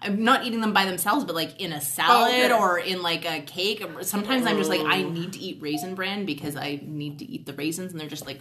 I'm 0.01 0.23
not 0.23 0.45
eating 0.45 0.61
them 0.61 0.73
by 0.73 0.85
themselves, 0.85 1.25
but 1.25 1.35
like 1.35 1.59
in 1.59 1.73
a 1.73 1.77
oh, 1.77 1.79
salad 1.79 2.33
okay. 2.33 2.53
or 2.53 2.79
in 2.79 3.01
like 3.01 3.25
a 3.25 3.41
cake. 3.41 3.83
Sometimes 4.01 4.45
I'm 4.45 4.57
just 4.57 4.69
like, 4.69 4.81
I 4.81 5.03
oh. 5.03 5.09
need 5.09 5.33
to 5.33 5.39
eat 5.39 5.61
raisin 5.61 5.93
bran 5.95 6.25
because 6.25 6.55
I 6.55 6.79
need 6.81 7.19
to 7.19 7.25
eat 7.29 7.45
the 7.45 7.53
raisins, 7.53 7.91
and 7.91 7.99
they're 7.99 8.07
just 8.07 8.25
like 8.25 8.39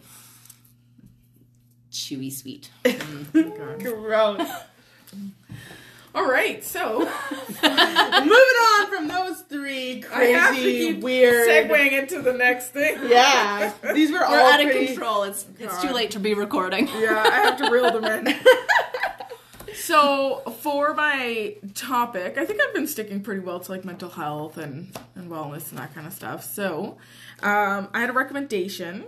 chewy 1.90 2.32
sweet. 2.32 2.70
Mm. 2.84 3.82
Gross. 3.82 4.49
All 6.14 6.29
right, 6.29 6.64
so 6.64 6.99
Moving 7.62 7.69
on 7.71 8.87
from 8.88 9.07
those 9.09 9.40
three 9.43 10.02
I 10.12 10.25
have 10.25 10.55
to 10.57 10.61
crazy, 10.61 10.95
keep 10.95 11.02
weird. 11.05 11.49
segueing 11.49 11.93
into 11.93 12.21
the 12.21 12.33
next 12.33 12.69
thing. 12.71 12.99
Yeah, 13.07 13.73
these 13.95 14.11
were 14.11 14.19
We're 14.19 14.25
all 14.25 14.35
out 14.52 14.61
of 14.61 14.67
pretty. 14.71 14.87
control. 14.88 15.23
It's 15.23 15.47
it's 15.61 15.81
too 15.81 15.90
late 15.90 16.11
to 16.12 16.19
be 16.21 16.35
recording. 16.35 16.88
Yeah, 16.88 17.23
I 17.25 17.40
have 17.43 17.57
to 17.59 17.71
reel 17.71 17.93
them 18.00 18.05
in. 18.26 18.35
so 19.75 20.40
for 20.61 20.95
my 20.95 21.55
topic, 21.75 22.37
I 22.38 22.45
think 22.45 22.61
I've 22.61 22.75
been 22.75 22.87
sticking 22.88 23.23
pretty 23.23 23.40
well 23.40 23.61
to 23.61 23.71
like 23.71 23.85
mental 23.85 24.11
health 24.11 24.57
and, 24.59 24.97
and 25.14 25.31
wellness 25.31 25.71
and 25.71 25.79
that 25.79 25.95
kind 25.95 26.07
of 26.07 26.12
stuff. 26.12 26.45
So 26.45 26.99
um, 27.43 27.88
I 27.95 28.00
had 28.00 28.11
a 28.11 28.14
recommendation. 28.14 29.05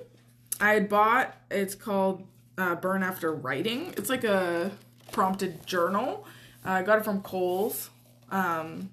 I 0.60 0.74
had 0.74 0.88
bought 0.88 1.34
it's 1.50 1.74
called 1.74 2.24
uh, 2.56 2.76
Burn 2.76 3.02
After 3.02 3.32
Writing. 3.32 3.92
It's 3.96 4.08
like 4.08 4.22
a 4.24 4.70
prompted 5.10 5.66
journal. 5.66 6.26
Uh, 6.64 6.70
I 6.70 6.82
got 6.82 6.98
it 6.98 7.04
from 7.04 7.22
Coles. 7.22 7.90
Um, 8.30 8.90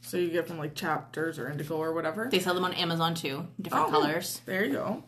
so 0.00 0.16
you 0.16 0.28
get 0.30 0.46
from 0.48 0.58
like 0.58 0.74
Chapters 0.74 1.38
or 1.38 1.50
Indigo 1.50 1.76
or 1.76 1.92
whatever. 1.92 2.28
They 2.30 2.38
sell 2.38 2.54
them 2.54 2.64
on 2.64 2.72
Amazon 2.74 3.14
too, 3.14 3.46
different 3.60 3.88
Oh, 3.88 3.90
colors. 3.90 4.40
There 4.46 4.64
you 4.64 4.72
go. 4.72 5.04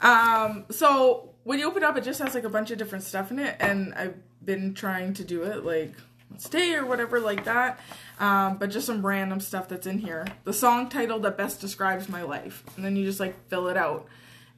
Um, 0.00 0.64
so 0.70 1.30
when 1.44 1.58
you 1.58 1.66
open 1.66 1.82
it 1.82 1.86
up, 1.86 1.96
it 1.96 2.04
just 2.04 2.20
has 2.20 2.34
like 2.34 2.44
a 2.44 2.48
bunch 2.50 2.70
of 2.70 2.78
different 2.78 3.04
stuff 3.04 3.30
in 3.30 3.38
it, 3.38 3.56
and 3.60 3.94
I've 3.94 4.16
been 4.44 4.74
trying 4.74 5.14
to 5.14 5.24
do 5.24 5.42
it 5.44 5.64
like 5.64 5.94
stay 6.38 6.74
or 6.74 6.84
whatever 6.84 7.20
like 7.20 7.44
that. 7.44 7.78
Um, 8.18 8.58
but 8.58 8.70
just 8.70 8.86
some 8.86 9.04
random 9.04 9.40
stuff 9.40 9.68
that's 9.68 9.86
in 9.86 9.98
here. 9.98 10.26
The 10.44 10.52
song 10.52 10.88
title 10.88 11.18
that 11.20 11.36
best 11.36 11.60
describes 11.60 12.08
my 12.08 12.22
life, 12.22 12.64
and 12.76 12.84
then 12.84 12.96
you 12.96 13.04
just 13.04 13.20
like 13.20 13.48
fill 13.48 13.68
it 13.68 13.76
out. 13.76 14.06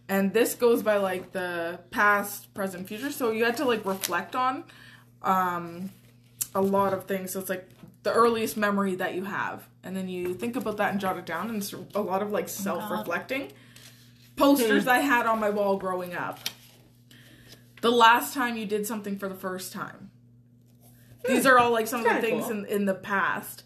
And 0.08 0.32
this 0.34 0.54
goes 0.54 0.82
by 0.82 0.96
like 0.96 1.32
the 1.32 1.80
past, 1.90 2.52
present, 2.54 2.88
future. 2.88 3.10
So 3.12 3.30
you 3.30 3.44
had 3.44 3.56
to 3.58 3.64
like 3.64 3.84
reflect 3.84 4.34
on 4.34 4.64
um, 5.22 5.90
a 6.54 6.60
lot 6.60 6.92
of 6.92 7.04
things. 7.04 7.32
So 7.32 7.40
it's 7.40 7.48
like 7.50 7.68
the 8.02 8.12
earliest 8.12 8.56
memory 8.56 8.94
that 8.96 9.14
you 9.14 9.24
have, 9.24 9.66
and 9.82 9.96
then 9.96 10.08
you 10.08 10.34
think 10.34 10.56
about 10.56 10.76
that 10.78 10.92
and 10.92 11.00
jot 11.00 11.16
it 11.18 11.26
down. 11.26 11.48
And 11.48 11.58
it's 11.58 11.72
a 11.72 12.00
lot 12.00 12.22
of 12.22 12.30
like 12.30 12.48
self-reflecting 12.48 13.52
posters 14.36 14.86
I 14.86 14.98
had 14.98 15.26
on 15.26 15.40
my 15.40 15.50
wall 15.50 15.76
growing 15.76 16.14
up. 16.14 16.40
The 17.80 17.90
last 17.90 18.34
time 18.34 18.56
you 18.56 18.66
did 18.66 18.86
something 18.86 19.18
for 19.18 19.28
the 19.28 19.34
first 19.34 19.72
time. 19.72 20.10
These 21.26 21.46
are 21.46 21.58
all 21.58 21.70
like 21.70 21.86
some 21.86 22.00
of 22.00 22.04
the 22.04 22.10
Kinda 22.10 22.26
things 22.26 22.44
cool. 22.44 22.58
in 22.58 22.66
in 22.66 22.84
the 22.84 22.94
past. 22.94 23.62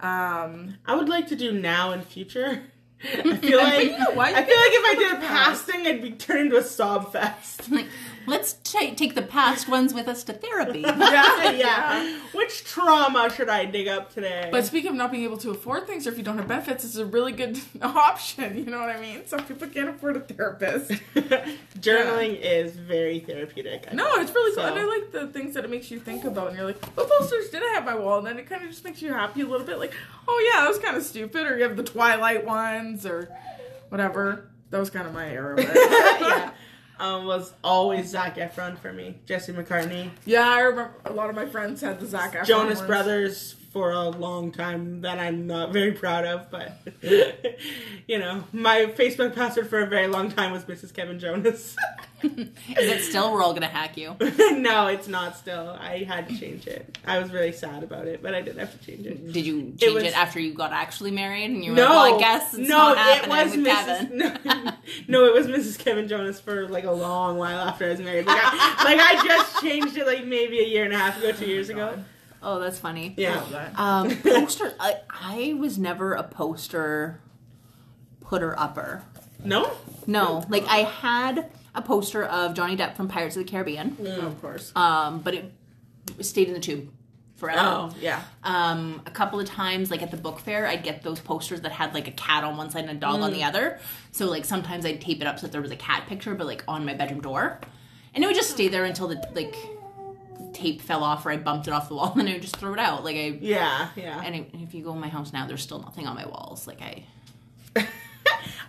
Um, 0.00 0.76
I 0.84 0.96
would 0.96 1.08
like 1.08 1.28
to 1.28 1.36
do 1.36 1.52
now 1.52 1.92
and 1.92 2.04
future. 2.04 2.62
I 3.04 3.36
feel 3.36 3.58
like 3.58 3.84
you 3.84 3.98
know 3.98 4.10
what? 4.12 4.30
You 4.30 4.36
I 4.36 4.44
feel 4.44 4.56
like 4.56 4.72
if 4.72 4.84
I 4.84 4.94
did 4.98 5.12
a 5.12 5.26
past 5.26 5.64
thing, 5.64 5.86
I'd 5.86 6.02
be 6.02 6.12
turned 6.12 6.40
into 6.40 6.56
a 6.56 6.62
sob 6.62 7.12
fest. 7.12 7.70
Like, 7.70 7.86
let's 8.26 8.54
ta 8.64 8.90
take 8.96 9.14
the 9.14 9.22
past 9.22 9.68
ones 9.68 9.92
with 9.94 10.08
us 10.08 10.24
to 10.24 10.32
therapy. 10.32 10.80
yeah, 10.86 11.50
yeah. 11.52 12.18
Which 12.34 12.64
trauma 12.64 13.30
should 13.34 13.48
I 13.48 13.64
dig 13.64 13.88
up 13.88 14.12
today? 14.12 14.48
but 14.50 14.64
speaking 14.64 14.90
of 14.90 14.96
not 14.96 15.10
being 15.10 15.24
able 15.24 15.38
to 15.38 15.50
afford 15.50 15.86
things, 15.86 16.06
or 16.06 16.10
if 16.10 16.18
you 16.18 16.24
don't 16.24 16.38
have 16.38 16.48
benefits, 16.48 16.84
it's 16.84 16.96
a 16.96 17.06
really 17.06 17.32
good 17.32 17.58
option. 17.82 18.56
You 18.56 18.66
know 18.66 18.80
what 18.80 18.90
I 18.94 19.00
mean? 19.00 19.26
Some 19.26 19.44
people 19.44 19.68
can't 19.68 19.88
afford 19.88 20.16
a 20.16 20.20
therapist. 20.20 20.90
journaling 21.78 22.38
is 22.40 22.72
very 22.76 23.20
therapeutic. 23.20 23.86
I 23.90 23.94
No, 23.94 24.10
think. 24.14 24.22
it's 24.28 24.34
really 24.34 24.54
cool. 24.56 24.64
And 24.64 24.78
I 24.78 24.84
like 24.84 25.12
the 25.12 25.26
things 25.28 25.54
that 25.54 25.64
it 25.64 25.70
makes 25.70 25.90
you 25.90 25.98
think 26.00 26.24
about. 26.24 26.48
And 26.48 26.56
you're 26.56 26.66
like, 26.66 26.84
what 26.96 27.08
posters 27.08 27.50
did 27.50 27.62
I 27.62 27.72
have 27.74 27.84
my 27.84 27.94
wall? 27.94 28.18
And 28.18 28.26
then 28.26 28.38
it 28.38 28.48
kind 28.48 28.62
of 28.62 28.70
just 28.70 28.84
makes 28.84 29.02
you 29.02 29.12
happy 29.12 29.40
a 29.42 29.46
little 29.46 29.66
bit. 29.66 29.78
Like, 29.78 29.94
oh 30.28 30.50
yeah, 30.52 30.62
that 30.62 30.68
was 30.68 30.78
kind 30.78 30.96
of 30.96 31.02
stupid. 31.02 31.46
Or 31.46 31.56
you 31.56 31.62
have 31.64 31.76
the 31.76 31.82
Twilight 31.82 32.44
ones 32.44 33.06
or 33.06 33.28
whatever. 33.88 34.48
That 34.70 34.78
was 34.78 34.90
kind 34.90 35.06
of 35.06 35.12
my 35.12 35.28
era. 35.28 35.56
But 35.56 35.74
yeah. 35.74 36.50
Um, 36.98 37.26
was 37.26 37.52
always 37.64 38.08
Zac 38.10 38.36
Efron 38.36 38.78
for 38.78 38.92
me. 38.92 39.18
Jesse 39.26 39.52
McCartney. 39.52 40.10
yeah, 40.24 40.48
I 40.48 40.60
remember 40.60 40.94
a 41.04 41.12
lot 41.12 41.30
of 41.30 41.36
my 41.36 41.46
friends 41.46 41.80
had 41.80 41.98
the 41.98 42.06
Zac 42.06 42.34
Efron 42.34 42.44
Jonas 42.44 42.78
ones. 42.78 42.86
Brothers 42.86 43.54
for 43.72 43.90
a 43.92 44.08
long 44.10 44.52
time 44.52 45.00
that 45.00 45.18
I'm 45.18 45.46
not 45.46 45.72
very 45.72 45.92
proud 45.92 46.26
of, 46.26 46.50
but 46.50 46.76
you 48.06 48.18
know, 48.18 48.44
my 48.52 48.92
Facebook 48.96 49.34
password 49.34 49.68
for 49.70 49.80
a 49.80 49.86
very 49.86 50.08
long 50.08 50.30
time 50.30 50.52
was 50.52 50.64
Mrs. 50.64 50.92
Kevin 50.92 51.18
Jonas. 51.18 51.74
Is 52.22 52.48
it 52.68 53.02
still? 53.02 53.32
We're 53.32 53.42
all 53.42 53.54
gonna 53.54 53.66
hack 53.66 53.96
you. 53.96 54.14
no, 54.20 54.88
it's 54.88 55.08
not 55.08 55.36
still. 55.36 55.76
I 55.80 56.04
had 56.04 56.28
to 56.28 56.38
change 56.38 56.66
it. 56.66 56.98
I 57.06 57.18
was 57.18 57.32
really 57.32 57.50
sad 57.50 57.82
about 57.82 58.06
it, 58.06 58.22
but 58.22 58.34
I 58.34 58.42
did 58.42 58.58
have 58.58 58.78
to 58.78 58.86
change 58.86 59.06
it. 59.06 59.32
Did 59.32 59.46
you 59.46 59.60
change 59.62 59.82
it, 59.82 59.94
was- 59.94 60.12
after 60.12 60.38
you 60.38 60.52
got 60.52 60.72
actually 60.72 61.10
married? 61.10 61.50
And 61.50 61.64
you 61.64 61.72
were 61.72 61.78
No, 61.78 61.84
like, 61.84 61.94
well, 61.94 62.14
I 62.16 62.18
guess 62.20 62.54
it's 62.54 62.68
no, 62.68 62.92
it 62.94 63.28
was 63.28 63.52
Mrs. 63.54 63.64
Kevin. 63.64 64.18
No, 64.18 64.72
no, 65.08 65.24
it 65.24 65.34
was 65.34 65.46
Mrs. 65.46 65.78
Kevin 65.78 66.06
Jonas 66.08 66.38
for 66.38 66.68
like 66.68 66.84
a 66.84 66.92
long 66.92 67.38
while 67.38 67.58
after 67.58 67.86
I 67.86 67.90
was 67.90 68.00
married. 68.00 68.26
Like 68.26 68.38
I, 68.40 68.84
like 68.84 69.00
I 69.00 69.26
just 69.26 69.60
changed 69.62 69.96
it 69.96 70.06
like 70.06 70.24
maybe 70.26 70.60
a 70.60 70.66
year 70.66 70.84
and 70.84 70.92
a 70.92 70.98
half 70.98 71.18
ago, 71.18 71.32
two 71.32 71.46
oh 71.46 71.48
years 71.48 71.70
ago. 71.70 71.98
Oh, 72.42 72.58
that's 72.58 72.78
funny. 72.78 73.14
Yeah. 73.16 73.42
Um, 73.76 74.16
poster. 74.16 74.74
I, 74.80 74.96
I 75.08 75.54
was 75.58 75.78
never 75.78 76.14
a 76.14 76.22
poster 76.24 77.20
putter 78.20 78.58
upper. 78.58 79.02
No. 79.44 79.70
No, 80.06 80.44
like 80.48 80.64
I 80.66 80.78
had 80.78 81.50
a 81.74 81.82
poster 81.82 82.24
of 82.24 82.54
Johnny 82.54 82.76
Depp 82.76 82.96
from 82.96 83.08
Pirates 83.08 83.36
of 83.36 83.44
the 83.44 83.50
Caribbean, 83.50 83.96
Oh, 84.04 84.26
of 84.26 84.40
course. 84.40 84.72
um, 84.76 85.20
but 85.20 85.34
it 85.34 85.52
stayed 86.20 86.48
in 86.48 86.54
the 86.54 86.60
tube 86.60 86.88
forever. 87.36 87.60
Oh 87.62 87.94
yeah. 88.00 88.22
Um, 88.44 89.02
a 89.06 89.10
couple 89.10 89.38
of 89.40 89.46
times, 89.46 89.90
like 89.90 90.02
at 90.02 90.10
the 90.10 90.16
book 90.16 90.38
fair, 90.40 90.66
I'd 90.66 90.82
get 90.82 91.02
those 91.02 91.20
posters 91.20 91.60
that 91.62 91.72
had 91.72 91.94
like 91.94 92.08
a 92.08 92.12
cat 92.12 92.44
on 92.44 92.56
one 92.56 92.70
side 92.70 92.84
and 92.84 92.90
a 92.90 93.00
dog 93.00 93.20
on 93.20 93.32
the 93.32 93.44
other. 93.44 93.78
So 94.10 94.26
like 94.26 94.44
sometimes 94.44 94.84
I'd 94.84 95.00
tape 95.00 95.20
it 95.20 95.26
up 95.26 95.38
so 95.38 95.46
that 95.46 95.52
there 95.52 95.62
was 95.62 95.70
a 95.70 95.76
cat 95.76 96.06
picture, 96.08 96.34
but 96.34 96.46
like 96.46 96.64
on 96.68 96.84
my 96.84 96.94
bedroom 96.94 97.20
door, 97.20 97.60
and 98.14 98.22
it 98.22 98.26
would 98.26 98.36
just 98.36 98.50
stay 98.50 98.68
there 98.68 98.84
until 98.84 99.08
the 99.08 99.24
like 99.34 99.54
tape 100.52 100.80
fell 100.82 101.02
off 101.02 101.24
or 101.26 101.30
I 101.30 101.36
bumped 101.36 101.66
it 101.68 101.72
off 101.72 101.88
the 101.88 101.94
wall, 101.94 102.10
and 102.16 102.20
then 102.20 102.28
I 102.28 102.32
would 102.34 102.42
just 102.42 102.56
throw 102.56 102.72
it 102.72 102.78
out. 102.78 103.04
Like 103.04 103.16
I 103.16 103.38
Yeah, 103.40 103.88
yeah. 103.96 104.20
and 104.24 104.46
if- 104.54 104.74
you 104.74 104.82
go 104.82 104.92
in 104.92 105.00
my 105.00 105.08
house 105.08 105.32
now, 105.32 105.46
there's 105.46 105.62
still 105.62 105.80
nothing 105.80 106.06
on 106.06 106.14
my 106.16 106.26
walls. 106.26 106.66
Like 106.66 106.80
I, 106.82 107.04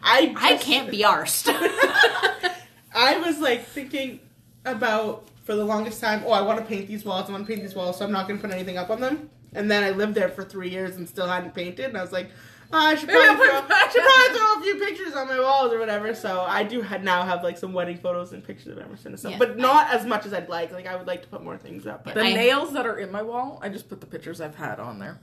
I 0.03 0.33
I 0.37 0.57
can't 0.57 0.89
be 0.91 0.99
arsed. 1.03 1.47
I 2.95 3.17
was 3.17 3.39
like 3.39 3.65
thinking 3.65 4.19
about 4.65 5.27
for 5.43 5.55
the 5.55 5.63
longest 5.65 5.99
time. 6.01 6.23
Oh, 6.25 6.31
I 6.31 6.41
want 6.41 6.59
to 6.59 6.65
paint 6.65 6.87
these 6.87 7.03
walls. 7.05 7.29
I 7.29 7.31
want 7.33 7.45
to 7.45 7.51
paint 7.51 7.61
these 7.65 7.75
walls, 7.75 7.97
so 7.97 8.05
I'm 8.05 8.11
not 8.11 8.27
going 8.27 8.39
to 8.39 8.45
put 8.45 8.53
anything 8.53 8.77
up 8.77 8.89
on 8.89 9.01
them. 9.01 9.29
And 9.53 9.69
then 9.69 9.83
I 9.83 9.91
lived 9.91 10.15
there 10.15 10.29
for 10.29 10.43
three 10.43 10.69
years 10.69 10.95
and 10.95 11.07
still 11.07 11.27
hadn't 11.27 11.53
painted. 11.53 11.85
And 11.85 11.97
I 11.97 12.01
was 12.01 12.11
like, 12.11 12.29
Uh, 12.73 12.77
I 12.77 12.95
should 12.95 13.07
Maybe 13.07 13.19
probably, 13.19 13.47
I'll 13.49 13.61
throw, 13.61 13.77
put- 13.77 13.91
should 13.91 14.01
probably 14.03 14.37
throw 14.39 14.53
a 14.55 14.61
few 14.63 14.75
pictures 14.85 15.13
on 15.13 15.27
my 15.27 15.39
walls 15.39 15.71
or 15.71 15.77
whatever. 15.79 16.15
So 16.15 16.41
I 16.41 16.63
do 16.63 16.81
ha- 16.81 16.97
now 16.97 17.23
have 17.23 17.43
like 17.43 17.57
some 17.57 17.71
wedding 17.71 17.97
photos 17.97 18.33
and 18.33 18.43
pictures 18.43 18.67
of 18.75 18.79
Emerson 18.79 19.11
and 19.11 19.19
stuff, 19.19 19.33
Yeah. 19.33 19.37
but 19.37 19.57
not 19.57 19.93
as 19.93 20.05
much 20.07 20.25
as 20.25 20.33
I'd 20.33 20.49
like. 20.49 20.71
Like 20.71 20.87
I 20.87 20.95
would 20.95 21.05
like 21.05 21.21
to 21.21 21.27
put 21.27 21.43
more 21.43 21.55
things 21.57 21.85
up. 21.85 22.03
But 22.03 22.15
The 22.15 22.21
I- 22.21 22.33
nails 22.33 22.73
that 22.73 22.85
are 22.87 22.97
in 22.97 23.11
my 23.11 23.21
wall, 23.21 23.59
I 23.61 23.69
just 23.69 23.89
put 23.89 24.01
the 24.01 24.07
pictures 24.07 24.41
I've 24.41 24.55
had 24.55 24.79
on 24.79 24.97
there. 24.99 25.19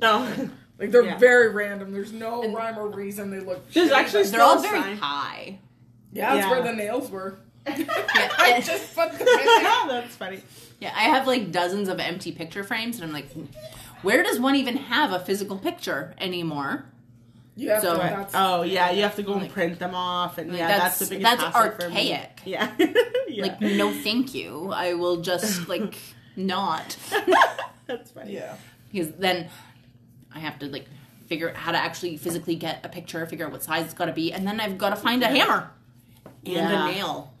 no, 0.00 0.20
Like 0.78 0.90
they're 0.90 1.04
Yeah. 1.04 1.18
very 1.18 1.48
random. 1.50 1.92
There's 1.92 2.12
no 2.12 2.52
rhyme 2.52 2.78
or 2.78 2.88
reason. 2.88 3.30
They 3.30 3.38
look. 3.40 3.68
There's 3.72 3.90
shitty, 3.90 3.94
actually 3.94 4.22
but- 4.24 4.32
They're 4.32 4.42
all 4.42 4.58
very 4.60 4.80
sign. 4.80 4.96
high. 4.98 5.58
yeah, 6.12 6.34
that's 6.34 6.46
Yeah. 6.46 6.50
where 6.50 6.62
the 6.62 6.72
nails 6.72 7.10
were. 7.10 7.38
I 7.66 8.52
and- 8.56 8.64
just 8.64 8.94
put 8.94 9.10
them 9.12 9.20
in 9.20 9.34
there. 9.34 9.62
That's 9.88 10.14
funny. 10.16 10.40
Yeah, 10.80 10.92
I 10.94 11.02
have 11.04 11.26
like 11.26 11.50
dozens 11.50 11.88
of 11.88 11.98
empty 12.00 12.30
picture 12.32 12.62
frames, 12.64 12.96
and 12.96 13.04
I'm 13.04 13.12
like, 13.12 13.28
where 14.04 14.22
does 14.22 14.38
one 14.38 14.54
even 14.56 14.76
have 14.76 15.12
a 15.12 15.18
physical 15.18 15.58
picture 15.58 16.14
anymore? 16.18 16.84
You 17.56 17.70
have 17.70 17.82
So- 17.82 17.92
to. 17.94 17.98
That's, 17.98 18.34
Oh 18.36 18.62
yeah, 18.62 18.90
you 18.90 19.02
have 19.02 19.16
to 19.16 19.22
go 19.22 19.34
and 19.34 19.50
print 19.50 19.78
them 19.78 19.94
off, 19.94 20.38
and 20.38 20.50
Like, 20.50 20.58
yeah, 20.58 20.68
that's- 20.68 20.98
that's, 20.98 21.10
the 21.10 21.16
biggest 21.16 21.38
that's 21.40 21.56
hassle 21.56 21.70
for 21.72 21.88
me. 21.90 22.12
archaic. 22.12 22.40
Yeah, 22.44 22.70
yeah. 23.28 23.42
Like, 23.42 23.60
no, 23.60 23.92
thank 23.92 24.34
you. 24.34 24.70
I 24.72 24.94
will 24.94 25.18
just 25.22 25.68
like 25.74 25.94
not 26.36 26.96
that's 27.86 28.10
funny. 28.10 28.34
yeah. 28.34 28.56
because 28.92 29.12
then 29.12 29.48
I 30.34 30.40
have 30.40 30.58
to 30.60 30.66
like 30.66 30.86
figure 31.28 31.48
out 31.50 31.56
how 31.56 31.72
to 31.72 31.78
actually 31.78 32.16
physically 32.16 32.56
get 32.56 32.84
a 32.84 32.88
picture, 32.88 33.24
figure 33.26 33.46
out 33.46 33.52
what 33.52 33.62
size 33.62 33.84
it's 33.84 33.94
got 33.94 34.06
to 34.06 34.12
be, 34.12 34.32
and 34.32 34.46
then 34.46 34.58
I've 34.60 34.76
got 34.78 34.90
to 34.90 34.96
find 34.96 35.22
a 35.22 35.28
hammer 35.28 35.70
and 36.44 36.54
Yeah. 36.54 36.88
a 36.88 36.92
nail, 36.92 37.32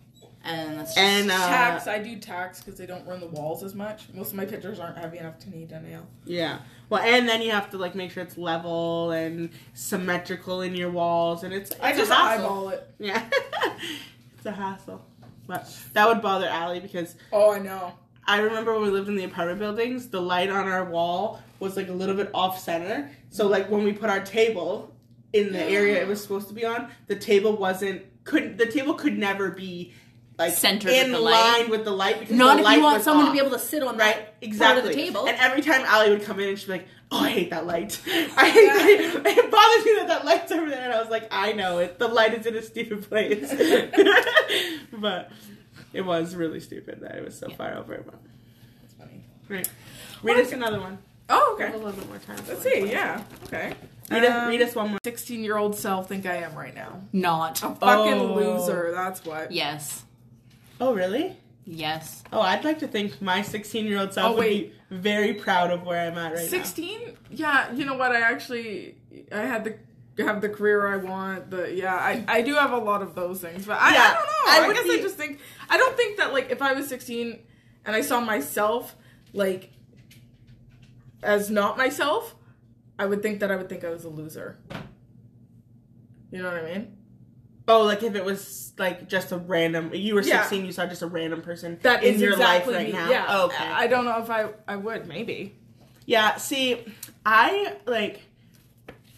and 0.44 0.78
that's 0.78 0.94
just, 0.94 0.98
And 0.98 1.30
uh, 1.30 1.36
Tax. 1.36 1.86
I 1.86 1.98
do 1.98 2.16
tax 2.18 2.62
because 2.62 2.78
they 2.78 2.86
don't 2.86 3.06
run 3.06 3.20
the 3.20 3.26
walls 3.28 3.62
as 3.62 3.74
much. 3.74 4.04
Most 4.14 4.30
of 4.30 4.36
my 4.36 4.44
pictures 4.44 4.78
aren't 4.78 4.98
heavy 4.98 5.18
enough 5.18 5.38
to 5.40 5.50
need 5.50 5.72
a 5.72 5.80
nail. 5.80 6.06
yeah, 6.24 6.58
well, 6.90 7.02
and 7.02 7.28
then 7.28 7.40
you 7.42 7.50
have 7.50 7.70
to 7.70 7.78
like 7.78 7.94
make 7.94 8.10
sure 8.10 8.22
it's 8.22 8.36
level 8.38 9.10
and 9.12 9.50
symmetrical 9.72 10.60
in 10.62 10.74
your 10.74 10.90
walls, 10.90 11.44
and 11.44 11.52
it's, 11.52 11.70
it's 11.70 11.80
I 11.80 11.90
a 11.92 11.96
just 11.96 12.10
hassle. 12.12 12.44
eyeball 12.44 12.68
it. 12.70 12.88
Yeah, 12.98 13.22
it's 14.36 14.46
a 14.46 14.52
hassle. 14.52 15.04
But 15.46 15.68
that 15.92 16.08
would 16.08 16.22
bother 16.22 16.46
Allie 16.48 16.80
because 16.80 17.16
Oh, 17.32 17.52
I 17.52 17.58
know. 17.58 17.92
I 18.26 18.38
remember 18.38 18.72
when 18.72 18.82
we 18.82 18.88
lived 18.88 19.08
in 19.08 19.16
the 19.16 19.24
apartment 19.24 19.58
buildings, 19.58 20.08
the 20.08 20.20
light 20.22 20.48
on 20.48 20.66
our 20.66 20.84
wall 20.86 21.42
was 21.60 21.76
like 21.76 21.88
a 21.88 21.92
little 21.92 22.14
bit 22.14 22.30
off 22.32 22.58
center. 22.58 23.10
So 23.28 23.46
like 23.46 23.68
when 23.70 23.84
we 23.84 23.92
put 23.92 24.08
our 24.08 24.20
table 24.20 24.94
in 25.34 25.52
the 25.52 25.62
area 25.62 26.00
it 26.00 26.08
was 26.08 26.22
supposed 26.22 26.48
to 26.48 26.54
be 26.54 26.64
on, 26.64 26.90
the 27.08 27.16
table 27.16 27.56
wasn't 27.56 28.02
couldn't 28.24 28.56
the 28.56 28.64
table 28.64 28.94
could 28.94 29.18
never 29.18 29.50
be 29.50 29.92
like 30.38 30.52
Centered 30.52 30.90
in 30.90 31.12
with 31.12 31.20
the 31.20 31.20
line 31.20 31.70
with 31.70 31.84
the 31.84 31.90
light 31.92 32.18
because 32.18 32.36
not 32.36 32.54
the 32.54 32.58
if 32.60 32.64
light 32.64 32.76
you 32.78 32.82
want 32.82 33.02
someone 33.04 33.26
off. 33.26 33.32
to 33.32 33.40
be 33.40 33.46
able 33.46 33.56
to 33.56 33.62
sit 33.64 33.82
on 33.84 33.96
Right, 33.96 34.16
that 34.16 34.34
exactly. 34.40 34.66
part 34.66 34.78
of 34.78 34.84
the 34.84 34.92
table. 34.94 35.28
And 35.28 35.36
every 35.38 35.62
time 35.62 35.82
Allie 35.82 36.10
would 36.10 36.22
come 36.24 36.40
in 36.40 36.48
and 36.48 36.58
she'd 36.58 36.66
be 36.66 36.72
like, 36.72 36.88
"Oh, 37.12 37.20
I 37.20 37.30
hate 37.30 37.50
that 37.50 37.66
light. 37.66 38.00
I 38.06 38.48
hate 38.50 39.12
that. 39.22 39.26
It 39.26 39.50
bothers 39.50 39.84
me 39.84 39.94
that 39.98 40.08
that 40.08 40.24
light's 40.24 40.50
over 40.50 40.68
there." 40.68 40.82
And 40.82 40.92
I 40.92 41.00
was 41.00 41.08
like, 41.10 41.28
"I 41.30 41.52
know 41.52 41.78
it. 41.78 41.98
The 42.00 42.08
light 42.08 42.34
is 42.34 42.46
in 42.46 42.56
a 42.56 42.62
stupid 42.62 43.08
place." 43.08 43.48
but 44.92 45.30
it 45.92 46.02
was 46.04 46.34
really 46.34 46.60
stupid 46.60 47.00
that 47.00 47.14
it 47.16 47.24
was 47.24 47.38
so 47.38 47.48
far 47.50 47.74
over. 47.76 48.02
But 48.04 48.14
That's 48.82 48.94
funny. 48.94 49.24
right, 49.48 49.68
read 50.22 50.38
us 50.38 50.52
another 50.52 50.80
one. 50.80 50.98
Oh, 51.28 51.52
okay. 51.54 51.72
a 51.72 51.76
little 51.76 51.92
bit 51.92 52.06
more 52.08 52.18
time. 52.18 52.36
Let's 52.46 52.62
see. 52.62 52.90
Yeah. 52.90 53.22
Okay. 53.46 53.72
Read, 54.10 54.24
us, 54.24 54.30
Um, 54.42 54.48
read 54.48 54.60
us 54.60 54.74
one 54.74 54.90
more. 54.90 54.98
16 55.04 55.42
year 55.42 55.56
old 55.56 55.74
self 55.74 56.08
think 56.08 56.26
I 56.26 56.36
am 56.36 56.54
right 56.54 56.74
now. 56.74 57.00
not. 57.12 57.62
A 57.62 57.74
fucking 57.74 58.20
Oh. 58.20 58.34
loser. 58.34 58.90
That's 58.92 59.24
what. 59.24 59.50
Yes, 59.50 60.02
Oh, 60.80 60.94
really? 60.94 61.36
yes. 61.66 62.22
Oh, 62.30 62.40
I'd 62.42 62.62
like 62.64 62.80
to 62.80 62.86
think 62.88 63.22
my 63.22 63.40
16 63.40 63.86
year 63.86 63.98
old 63.98 64.12
self 64.12 64.32
Oh, 64.32 64.34
would 64.34 64.40
wait. 64.40 64.72
be 64.90 64.96
very 64.96 65.32
proud 65.34 65.70
of 65.70 65.84
where 65.86 65.98
I'm 66.06 66.18
at 66.18 66.34
right 66.34 66.46
16? 66.46 67.16
Yeah. 67.30 67.72
You 67.72 67.84
know 67.86 67.94
what? 67.94 68.12
I 68.12 68.20
actually 68.20 68.96
I 69.32 69.40
had 69.42 69.64
the 69.64 70.22
have 70.22 70.40
the 70.42 70.48
career 70.50 70.86
I 70.86 70.96
want. 70.98 71.50
The 71.50 71.72
yeah. 71.74 71.94
I 71.94 72.24
I 72.28 72.42
do 72.42 72.54
have 72.54 72.72
a 72.72 72.78
lot 72.78 73.00
of 73.02 73.14
those 73.14 73.40
things, 73.40 73.64
but 73.66 73.78
I, 73.80 73.94
Yeah, 73.94 74.02
I 74.02 74.14
don't 74.14 74.26
know. 74.26 74.32
I 74.46 74.60
I, 74.62 74.66
would 74.66 74.76
guess 74.76 74.90
I 74.90 75.02
just 75.02 75.16
think 75.16 75.40
I 75.70 75.78
don't 75.78 75.96
think 75.96 76.18
that 76.18 76.32
like 76.34 76.50
if 76.50 76.60
I 76.60 76.72
was 76.74 76.86
16 76.88 77.38
and 77.86 77.96
I 77.96 78.02
saw 78.02 78.20
myself 78.20 78.94
like 79.32 79.70
as 81.22 81.48
not 81.50 81.78
myself, 81.78 82.34
I 82.98 83.06
would 83.06 83.22
think 83.22 83.40
that 83.40 83.50
I 83.50 83.56
would 83.56 83.68
think 83.70 83.84
I 83.84 83.90
was 83.90 84.04
a 84.04 84.10
loser. 84.10 84.58
You 86.30 86.42
know 86.42 86.50
what 86.52 86.62
I 86.62 86.74
mean? 86.74 86.96
Oh, 87.66 87.82
like 87.84 88.02
if 88.02 88.14
it 88.14 88.24
was 88.24 88.72
like 88.78 89.08
just 89.08 89.32
a 89.32 89.38
random, 89.38 89.90
you 89.94 90.14
were 90.14 90.22
Yeah. 90.22 90.42
16, 90.42 90.66
you 90.66 90.72
saw 90.72 90.86
just 90.86 91.02
a 91.02 91.06
random 91.06 91.40
person 91.42 91.78
That 91.82 92.04
in 92.04 92.14
is 92.14 92.20
your 92.20 92.32
exactly 92.32 92.74
life 92.74 92.82
right 92.84 92.92
me. 92.92 92.98
now. 92.98 93.10
Yeah. 93.10 93.26
Oh, 93.28 93.46
okay. 93.46 93.64
I 93.64 93.86
don't 93.86 94.04
know 94.04 94.18
if 94.22 94.28
I 94.30 94.48
I 94.68 94.76
would 94.76 95.06
maybe. 95.06 95.54
Yeah, 96.06 96.36
see, 96.36 96.84
I 97.24 97.76
like 97.86 98.20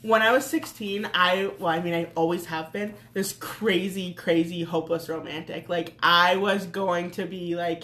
when 0.02 0.22
I 0.22 0.30
was 0.30 0.46
16, 0.46 1.08
I 1.14 1.50
well, 1.58 1.68
I 1.68 1.80
mean, 1.80 1.94
I 1.94 2.08
always 2.14 2.46
have 2.46 2.72
been 2.72 2.94
this 3.12 3.32
crazy, 3.32 4.12
crazy, 4.14 4.62
hopeless 4.62 5.08
romantic. 5.08 5.68
Like 5.68 5.94
I 6.00 6.36
was 6.36 6.66
going 6.66 7.10
to 7.12 7.24
be 7.24 7.56
like 7.56 7.82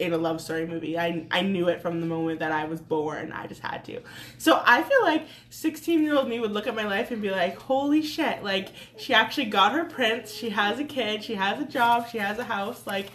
in 0.00 0.14
a 0.14 0.18
love 0.18 0.40
story 0.40 0.66
movie. 0.66 0.98
I 0.98 1.26
I 1.30 1.42
knew 1.42 1.68
it 1.68 1.82
from 1.82 2.00
the 2.00 2.06
moment 2.06 2.40
that 2.40 2.50
I 2.50 2.64
was 2.64 2.80
born. 2.80 3.32
I 3.32 3.46
just 3.46 3.60
had 3.60 3.84
to. 3.84 4.00
So 4.38 4.62
I 4.64 4.82
feel 4.82 5.02
like 5.02 5.26
16 5.50 6.02
year 6.02 6.16
old 6.16 6.28
me 6.28 6.40
would 6.40 6.52
look 6.52 6.66
at 6.66 6.74
my 6.74 6.86
life 6.86 7.10
and 7.10 7.20
be 7.20 7.30
like, 7.30 7.56
holy 7.56 8.02
shit! 8.02 8.42
Like 8.42 8.68
she 8.96 9.12
actually 9.14 9.46
got 9.46 9.72
her 9.72 9.84
prince. 9.84 10.32
She 10.32 10.50
has 10.50 10.78
a 10.78 10.84
kid. 10.84 11.22
She 11.22 11.34
has 11.34 11.60
a 11.60 11.66
job. 11.66 12.08
She 12.08 12.18
has 12.18 12.38
a 12.38 12.44
house. 12.44 12.86
Like. 12.86 13.10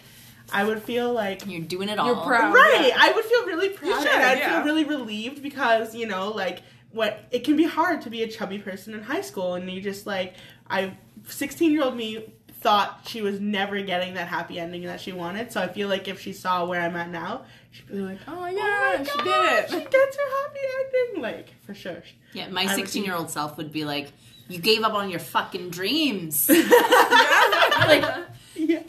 I 0.54 0.64
would 0.64 0.84
feel 0.84 1.12
like 1.12 1.42
You're 1.48 1.62
doing 1.62 1.90
it 1.90 1.98
all. 1.98 2.06
You're 2.06 2.24
proud. 2.24 2.54
right 2.54 2.90
yeah. 2.90 2.98
i 3.00 3.12
would 3.12 3.26
feel 3.26 3.48
really 3.48 3.70
proud 3.70 4.00
should, 4.00 4.12
i'd 4.12 4.38
yeah. 4.38 4.54
feel 4.54 4.64
really 4.64 4.84
relieved 4.84 5.42
because 5.42 5.96
you 5.96 6.06
know 6.06 6.30
like 6.30 6.62
what 6.92 7.24
it 7.32 7.44
can 7.44 7.58
be 7.58 7.64
hard 7.64 8.04
to 8.04 8.12
be 8.12 8.22
a 8.22 8.28
chubby 8.28 8.60
person 8.60 8.94
in 8.94 9.02
high 9.02 9.22
school 9.22 9.56
and 9.56 9.68
you 9.72 9.82
just 9.82 10.06
like 10.06 10.36
i 10.70 10.96
16 11.28 11.72
year 11.72 11.84
old 11.84 11.96
me 11.96 12.32
thought 12.66 13.02
she 13.06 13.22
was 13.22 13.40
never 13.40 13.80
getting 13.82 14.16
that 14.16 14.28
happy 14.28 14.60
ending 14.60 14.82
that 14.84 15.00
she 15.00 15.12
wanted 15.12 15.52
so 15.52 15.62
i 15.62 15.68
feel 15.68 15.88
like 15.88 16.08
if 16.08 16.20
she 16.20 16.34
saw 16.34 16.66
where 16.66 16.82
i'm 16.82 16.96
at 16.96 17.10
now 17.10 17.44
she'd 17.72 17.88
be 17.88 17.94
like 17.96 18.18
Oh 18.28 18.34
oh 18.40 18.46
yeah, 18.48 18.96
my 18.98 19.04
she 19.04 19.18
God, 19.20 19.62
did 19.62 19.70
she 19.70 19.76
it. 19.78 19.92
gets 19.92 20.18
her 20.18 20.30
happy 20.42 20.60
ending 20.80 21.22
like 21.22 21.54
for 21.66 21.76
sure 21.76 22.02
Yeah, 22.34 22.48
my 22.50 22.66
16 22.66 23.04
year 23.04 23.14
old 23.14 23.30
self 23.30 23.56
would 23.58 23.72
be 23.72 23.86
like, 23.86 24.08
"You 24.48 24.58
gave 24.60 24.82
up 24.84 24.94
on 24.94 25.10
your 25.12 25.20
fucking 25.20 25.70
dreams. 25.70 26.50
Like 27.88 28.04
yeah 28.56 28.82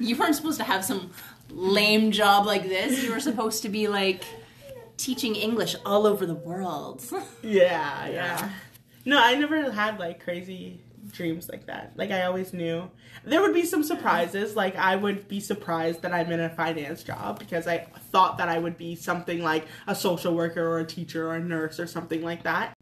you 0.00 0.16
weren't 0.16 0.34
supposed 0.34 0.58
to 0.58 0.64
have 0.64 0.84
some 0.84 1.12
lame 1.50 2.10
job 2.10 2.44
like 2.44 2.64
this. 2.64 3.02
You 3.04 3.12
were 3.12 3.20
supposed 3.20 3.62
to 3.62 3.68
be 3.68 3.86
like 3.88 4.24
teaching 4.96 5.36
English 5.36 5.76
all 5.84 6.06
over 6.06 6.26
the 6.26 6.34
world." 6.34 7.02
Yeah, 7.42 8.08
yeah. 8.08 8.50
No, 9.04 9.18
I 9.22 9.34
never 9.36 9.70
had 9.70 9.98
like 10.00 10.22
crazy 10.24 10.80
dreams 11.12 11.48
like 11.48 11.66
that. 11.66 11.92
Like 11.96 12.10
I 12.10 12.22
always 12.24 12.52
knew 12.52 12.90
there 13.24 13.40
would 13.40 13.54
be 13.54 13.64
some 13.64 13.82
surprises. 13.82 14.56
Like 14.56 14.76
I 14.76 14.96
would 14.96 15.28
be 15.28 15.40
surprised 15.40 16.02
that 16.02 16.12
I'm 16.12 16.30
in 16.32 16.40
a 16.40 16.50
finance 16.50 17.02
job 17.02 17.38
because 17.38 17.66
I 17.66 17.78
thought 18.10 18.38
that 18.38 18.48
I 18.48 18.58
would 18.58 18.76
be 18.76 18.94
something 18.96 19.42
like 19.42 19.66
a 19.86 19.94
social 19.94 20.34
worker 20.34 20.66
or 20.66 20.78
a 20.80 20.86
teacher 20.86 21.28
or 21.28 21.34
a 21.34 21.40
nurse 21.40 21.78
or 21.80 21.86
something 21.86 22.22
like 22.22 22.42
that. 22.44 22.72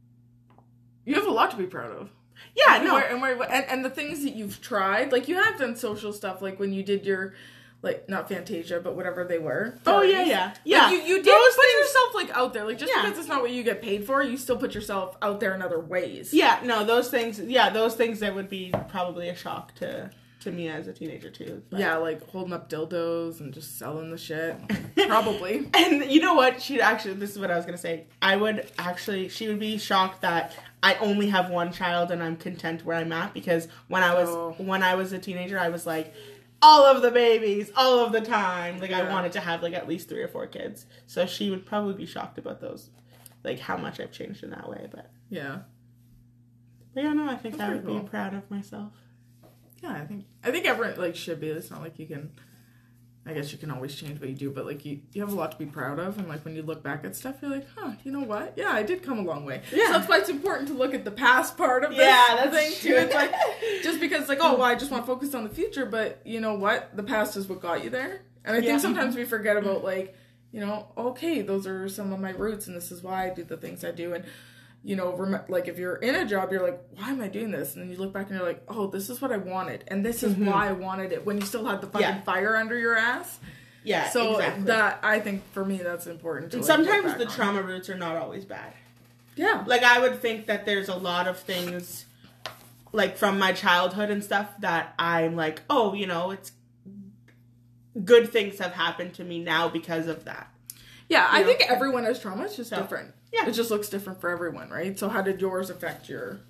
You 1.04 1.14
have 1.16 1.26
a 1.26 1.30
lot 1.30 1.50
to 1.50 1.56
be 1.56 1.66
proud 1.66 1.90
of. 1.92 2.10
Yeah, 2.56 2.76
And 2.76 2.84
no. 2.84 2.94
where- 2.94 3.08
and, 3.10 3.20
where- 3.20 3.42
and 3.50 3.64
and 3.68 3.84
the 3.84 3.90
things 3.90 4.22
that 4.22 4.34
you've 4.34 4.60
tried, 4.60 5.12
like 5.12 5.28
you 5.28 5.36
have 5.36 5.58
done 5.58 5.76
social 5.76 6.12
stuff, 6.12 6.40
like 6.42 6.58
when 6.58 6.72
you 6.72 6.82
did 6.82 7.04
your, 7.04 7.34
like 7.84 8.08
not 8.08 8.28
Fantasia, 8.28 8.80
but 8.80 8.96
whatever 8.96 9.24
they 9.24 9.38
were. 9.38 9.78
Oh 9.86 10.02
yeah, 10.02 10.14
parties. 10.16 10.30
yeah, 10.32 10.44
Like, 10.46 10.56
yeah. 10.64 10.90
you 10.90 10.96
you 10.98 11.16
did 11.22 11.26
Those 11.26 11.54
put 11.54 11.64
things- 11.64 11.78
yourself 11.78 12.14
like 12.14 12.30
out 12.36 12.52
there, 12.54 12.64
like 12.64 12.78
just 12.78 12.92
Yeah. 12.94 13.02
because 13.02 13.18
it's 13.18 13.28
not 13.28 13.42
what 13.42 13.50
you 13.52 13.62
get 13.62 13.80
paid 13.82 14.04
for, 14.04 14.22
you 14.22 14.36
still 14.36 14.56
put 14.56 14.74
yourself 14.74 15.16
out 15.22 15.38
there 15.40 15.54
in 15.54 15.62
other 15.62 15.78
ways. 15.78 16.32
Yeah, 16.34 16.58
no, 16.64 16.84
those 16.84 17.08
things. 17.10 17.38
Yeah, 17.38 17.70
those 17.70 17.94
things 17.94 18.20
that 18.20 18.34
would 18.34 18.48
be 18.48 18.72
probably 18.88 19.28
a 19.28 19.36
shock 19.36 19.74
to 19.76 20.10
to 20.40 20.50
me 20.52 20.68
as 20.68 20.86
a 20.88 20.92
teenager 20.92 21.30
too. 21.30 21.62
but- 21.70 21.80
Yeah, 21.80 21.96
like 21.96 22.28
holding 22.30 22.52
up 22.52 22.68
dildos 22.68 23.40
and 23.40 23.52
just 23.54 23.78
selling 23.78 24.10
the 24.10 24.18
shit. 24.18 24.56
Probably. 25.06 25.68
And 25.74 26.04
you 26.10 26.20
know 26.20 26.34
what? 26.34 26.60
She'd 26.60 26.80
actually, 26.80 27.14
this 27.14 27.30
is 27.30 27.38
what 27.38 27.50
I 27.50 27.56
was 27.56 27.64
gonna 27.64 27.78
say. 27.78 28.04
I 28.20 28.36
would 28.36 28.70
actually, 28.78 29.28
she 29.30 29.48
would 29.48 29.58
be 29.58 29.78
shocked 29.78 30.20
that 30.22 30.52
I 30.82 30.96
only 30.96 31.28
have 31.30 31.48
one 31.50 31.72
child 31.72 32.10
and 32.10 32.22
I'm 32.22 32.36
content 32.36 32.84
where 32.84 32.96
I'm 32.98 33.10
at 33.12 33.32
because 33.32 33.68
when 33.88 34.02
I 34.02 34.12
was 34.14 34.28
Oh. 34.28 34.54
when 34.58 34.82
I 34.82 34.94
was 34.96 35.12
a 35.14 35.18
teenager, 35.18 35.58
I 35.58 35.70
was 35.70 35.86
like 35.86 36.12
all 36.64 36.84
of 36.86 37.02
the 37.02 37.10
babies, 37.10 37.70
all 37.76 37.98
of 38.00 38.10
the 38.12 38.22
time. 38.22 38.78
Like 38.78 38.90
I 38.90 39.08
wanted 39.10 39.32
to 39.32 39.40
have 39.40 39.62
like 39.62 39.74
at 39.74 39.86
least 39.86 40.08
three 40.08 40.22
or 40.22 40.28
four 40.28 40.46
kids. 40.46 40.86
So 41.06 41.26
she 41.26 41.50
would 41.50 41.66
probably 41.66 41.92
be 41.92 42.06
shocked 42.06 42.38
about 42.38 42.60
those, 42.62 42.88
like 43.44 43.58
how 43.60 43.76
much 43.76 44.00
I've 44.00 44.10
changed 44.12 44.42
in 44.42 44.50
that 44.50 44.68
way. 44.68 44.88
But, 44.90 45.10
Yeah. 45.28 45.58
but 46.94 47.04
yeah, 47.04 47.12
no, 47.12 47.28
I 47.28 47.36
think 47.36 47.58
That's 47.58 47.70
I 47.70 47.74
would 47.74 47.84
pretty 47.84 47.98
be 48.00 48.08
proud 48.08 48.32
of 48.32 48.50
myself. 48.50 48.92
Yeah, 49.82 49.92
I 49.92 50.06
think 50.06 50.24
I 50.42 50.50
think 50.50 50.64
everyone 50.64 50.98
like 50.98 51.14
should 51.16 51.38
be. 51.40 51.48
It's 51.48 51.70
not 51.70 51.82
like 51.82 51.98
you 51.98 52.06
can. 52.06 52.32
I 53.26 53.32
guess 53.32 53.52
you 53.52 53.58
can 53.58 53.70
always 53.70 53.94
change 53.94 54.20
what 54.20 54.28
you 54.28 54.34
do, 54.34 54.50
but 54.50 54.66
like 54.66 54.84
you, 54.84 55.00
you 55.14 55.22
have 55.22 55.32
a 55.32 55.34
lot 55.34 55.52
to 55.52 55.56
be 55.58 55.64
proud 55.64 55.98
of, 55.98 56.18
and 56.18 56.28
like 56.28 56.44
when 56.44 56.54
you 56.54 56.62
look 56.62 56.82
back 56.82 57.04
at 57.04 57.16
stuff, 57.16 57.36
you're 57.40 57.50
like, 57.50 57.66
huh, 57.74 57.92
you 58.04 58.12
know 58.12 58.20
what? 58.20 58.52
Yeah, 58.56 58.70
I 58.70 58.82
did 58.82 59.02
come 59.02 59.18
a 59.18 59.22
long 59.22 59.46
way. 59.46 59.62
Yeah. 59.72 59.86
So 59.86 59.92
that's 59.94 60.08
why 60.08 60.18
it's 60.18 60.28
important 60.28 60.68
to 60.68 60.74
look 60.74 60.92
at 60.92 61.04
the 61.06 61.10
past 61.10 61.56
part 61.56 61.84
of 61.84 61.90
this 61.96 62.00
Yeah, 62.00 62.36
that's 62.44 62.54
thing 62.56 62.72
true. 62.80 62.90
too. 63.00 63.06
It's 63.06 63.14
like 63.14 63.32
just 63.82 63.98
because 63.98 64.20
it's 64.20 64.28
like, 64.28 64.40
oh, 64.42 64.54
well, 64.56 64.64
I 64.64 64.74
just 64.74 64.90
want 64.90 65.04
to 65.04 65.06
focus 65.06 65.34
on 65.34 65.42
the 65.44 65.48
future, 65.50 65.86
but 65.86 66.20
you 66.26 66.40
know 66.40 66.54
what? 66.54 66.94
The 66.94 67.02
past 67.02 67.36
is 67.38 67.48
what 67.48 67.60
got 67.62 67.82
you 67.82 67.88
there, 67.90 68.20
and 68.44 68.54
I 68.56 68.60
Yeah. 68.60 68.66
think 68.72 68.80
sometimes 68.80 69.16
we 69.16 69.24
forget 69.24 69.56
about 69.56 69.82
like, 69.82 70.14
you 70.52 70.60
know, 70.60 70.88
okay, 70.98 71.40
those 71.40 71.66
are 71.66 71.88
some 71.88 72.12
of 72.12 72.20
my 72.20 72.30
roots, 72.30 72.66
and 72.66 72.76
this 72.76 72.92
is 72.92 73.02
why 73.02 73.26
I 73.30 73.34
do 73.34 73.42
the 73.42 73.56
things 73.56 73.84
I 73.86 73.90
do, 73.90 74.12
and 74.12 74.24
you 74.84 74.96
know, 74.96 75.16
rem- 75.16 75.40
like 75.48 75.66
if 75.66 75.78
you're 75.78 75.96
in 75.96 76.14
a 76.14 76.26
job, 76.26 76.52
you're 76.52 76.62
like, 76.62 76.78
why 76.96 77.08
am 77.10 77.20
I 77.22 77.28
doing 77.28 77.50
this? 77.50 77.74
And 77.74 77.82
then 77.82 77.90
you 77.90 77.96
look 77.96 78.12
back 78.12 78.28
and 78.28 78.38
you're 78.38 78.46
like, 78.46 78.62
oh, 78.68 78.86
this 78.86 79.08
is 79.08 79.20
what 79.20 79.32
I 79.32 79.38
wanted, 79.38 79.84
and 79.88 80.04
this 80.04 80.22
is 80.22 80.34
mm-hmm. 80.34 80.46
why 80.46 80.68
I 80.68 80.72
wanted 80.72 81.12
it. 81.12 81.24
When 81.24 81.38
you 81.38 81.46
still 81.46 81.64
had 81.64 81.80
the 81.80 81.86
fucking 81.86 82.00
Yeah. 82.06 82.20
fire 82.20 82.54
under 82.56 82.78
your 82.78 82.96
ass. 82.96 83.38
Yeah, 83.82 84.08
So 84.10 84.36
exactly. 84.36 84.64
that 84.64 84.98
I 85.02 85.20
think 85.20 85.42
for 85.52 85.64
me 85.64 85.78
that's 85.78 86.06
important. 86.06 86.52
To 86.52 86.58
and 86.58 86.66
like, 86.66 86.76
sometimes 86.76 87.18
the 87.18 87.26
on. 87.26 87.32
trauma 87.32 87.62
roots 87.62 87.90
are 87.90 87.96
not 87.96 88.16
always 88.16 88.44
bad. 88.44 88.72
Yeah. 89.36 89.62
Like 89.66 89.82
I 89.82 90.00
would 90.00 90.20
think 90.22 90.46
that 90.46 90.64
there's 90.64 90.88
a 90.88 90.94
lot 90.96 91.28
of 91.28 91.38
things 91.38 92.06
like 92.92 93.18
from 93.18 93.38
my 93.38 93.52
childhood 93.52 94.08
and 94.08 94.22
stuff 94.24 94.48
that 94.60 94.94
I'm 94.98 95.36
like, 95.36 95.62
oh, 95.68 95.92
you 95.92 96.06
know, 96.06 96.30
it's 96.30 96.52
good 98.04 98.32
things 98.32 98.58
have 98.58 98.72
happened 98.72 99.14
to 99.14 99.24
me 99.24 99.38
now 99.40 99.68
because 99.68 100.06
of 100.06 100.24
that. 100.24 100.48
Yeah, 101.08 101.26
I 101.28 101.40
know? 101.40 101.48
think 101.48 101.70
everyone 101.70 102.04
has 102.04 102.20
trauma. 102.20 102.44
It's 102.44 102.56
just 102.56 102.70
So, 102.70 102.76
different. 102.76 103.12
Yeah. 103.34 103.48
It 103.48 103.52
just 103.52 103.70
looks 103.70 103.88
different 103.88 104.20
for 104.20 104.30
everyone, 104.30 104.68
right? 104.70 104.98
So 104.98 105.08
how 105.08 105.20
did 105.22 105.40
yours 105.40 105.68
affect 105.70 106.08
your 106.08 106.40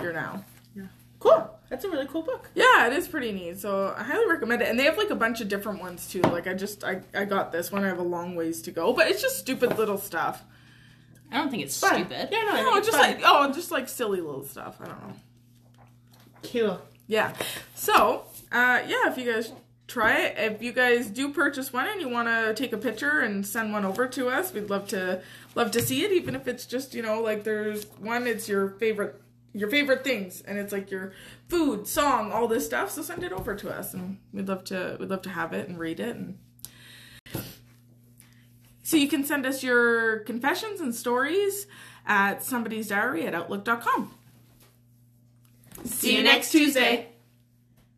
your 0.00 0.12
now? 0.12 0.44
Yeah. 0.74 0.84
Cool. 1.18 1.50
That's 1.68 1.84
a 1.84 1.90
really 1.90 2.06
cool 2.06 2.22
book. 2.22 2.48
Yeah, 2.54 2.86
it 2.86 2.92
is 2.94 3.06
pretty 3.06 3.30
neat. 3.32 3.58
So 3.60 3.94
I 3.96 4.02
highly 4.02 4.26
recommend 4.28 4.62
it. 4.62 4.68
And 4.68 4.78
they 4.78 4.84
have 4.84 4.96
like 4.98 5.10
a 5.10 5.14
bunch 5.14 5.40
of 5.40 5.48
different 5.48 5.80
ones 5.80 6.08
too. 6.08 6.22
Like 6.22 6.46
I 6.48 6.54
just 6.54 6.82
I, 6.82 7.02
I 7.14 7.24
got 7.24 7.52
this 7.52 7.70
one. 7.70 7.84
I 7.84 7.88
have 7.88 7.98
a 8.00 8.02
long 8.02 8.34
ways 8.34 8.62
to 8.62 8.70
go, 8.70 8.92
but 8.92 9.08
it's 9.08 9.20
just 9.22 9.38
stupid 9.38 9.78
little 9.78 9.98
stuff. 9.98 10.42
I 11.30 11.36
don't 11.36 11.50
think 11.50 11.62
it's 11.62 11.78
Fun. 11.78 11.94
stupid. 11.94 12.28
Yeah, 12.32 12.42
no, 12.42 12.70
No, 12.74 12.76
just 12.80 12.90
fun. 12.90 13.00
like 13.00 13.20
oh, 13.24 13.52
just 13.52 13.70
like 13.70 13.88
silly 13.88 14.20
little 14.20 14.44
stuff. 14.44 14.78
I 14.80 14.86
don't 14.86 15.08
know. 15.08 15.14
cool. 16.42 16.80
Yeah. 17.06 17.34
So, 17.74 18.24
uh, 18.52 18.82
yeah, 18.86 19.08
if 19.10 19.16
you 19.18 19.32
guys 19.32 19.52
try 19.90 20.16
it, 20.18 20.34
if 20.38 20.62
you 20.62 20.72
guys 20.72 21.08
do 21.08 21.32
purchase 21.32 21.72
one 21.72 21.88
and 21.88 22.00
you 22.00 22.08
want 22.08 22.28
to 22.28 22.54
take 22.54 22.72
a 22.72 22.78
picture 22.78 23.20
and 23.20 23.46
send 23.46 23.72
one 23.72 23.84
over 23.84 24.06
to 24.06 24.28
us, 24.28 24.52
we'd 24.52 24.70
love 24.70 24.86
to 24.88 25.20
love 25.54 25.70
to 25.72 25.82
see 25.82 26.04
it. 26.04 26.12
Even 26.12 26.34
if 26.34 26.46
it's 26.46 26.64
just 26.64 26.94
you 26.94 27.02
know 27.02 27.20
like 27.20 27.44
there's 27.44 27.84
one, 27.98 28.26
it's 28.26 28.48
your 28.48 28.70
favorite 28.70 29.20
your 29.52 29.68
favorite 29.68 30.04
things, 30.04 30.42
and 30.42 30.58
it's 30.58 30.72
like 30.72 30.90
your 30.90 31.12
food, 31.48 31.86
song, 31.86 32.30
all 32.32 32.46
this 32.46 32.64
stuff. 32.64 32.90
So 32.90 33.02
send 33.02 33.24
it 33.24 33.32
over 33.32 33.54
to 33.56 33.70
us, 33.70 33.92
and 33.92 34.18
we'd 34.32 34.48
love 34.48 34.64
to 34.64 34.96
we'd 35.00 35.10
love 35.10 35.22
to 35.22 35.30
have 35.30 35.52
it 35.52 35.68
and 35.68 35.78
read 35.78 36.00
it 36.00 36.16
and. 36.16 36.38
So 38.82 38.96
you 38.96 39.06
can 39.06 39.24
send 39.24 39.46
us 39.46 39.62
your 39.62 40.20
confessions 40.20 40.80
and 40.80 40.92
stories 40.92 41.68
at 42.06 42.42
somebody's 42.42 42.88
diary 42.88 43.24
at 43.24 43.36
outlook.com. 43.36 44.12
See 45.84 46.16
you 46.16 46.24
next 46.24 46.50
Tuesday. 46.50 47.09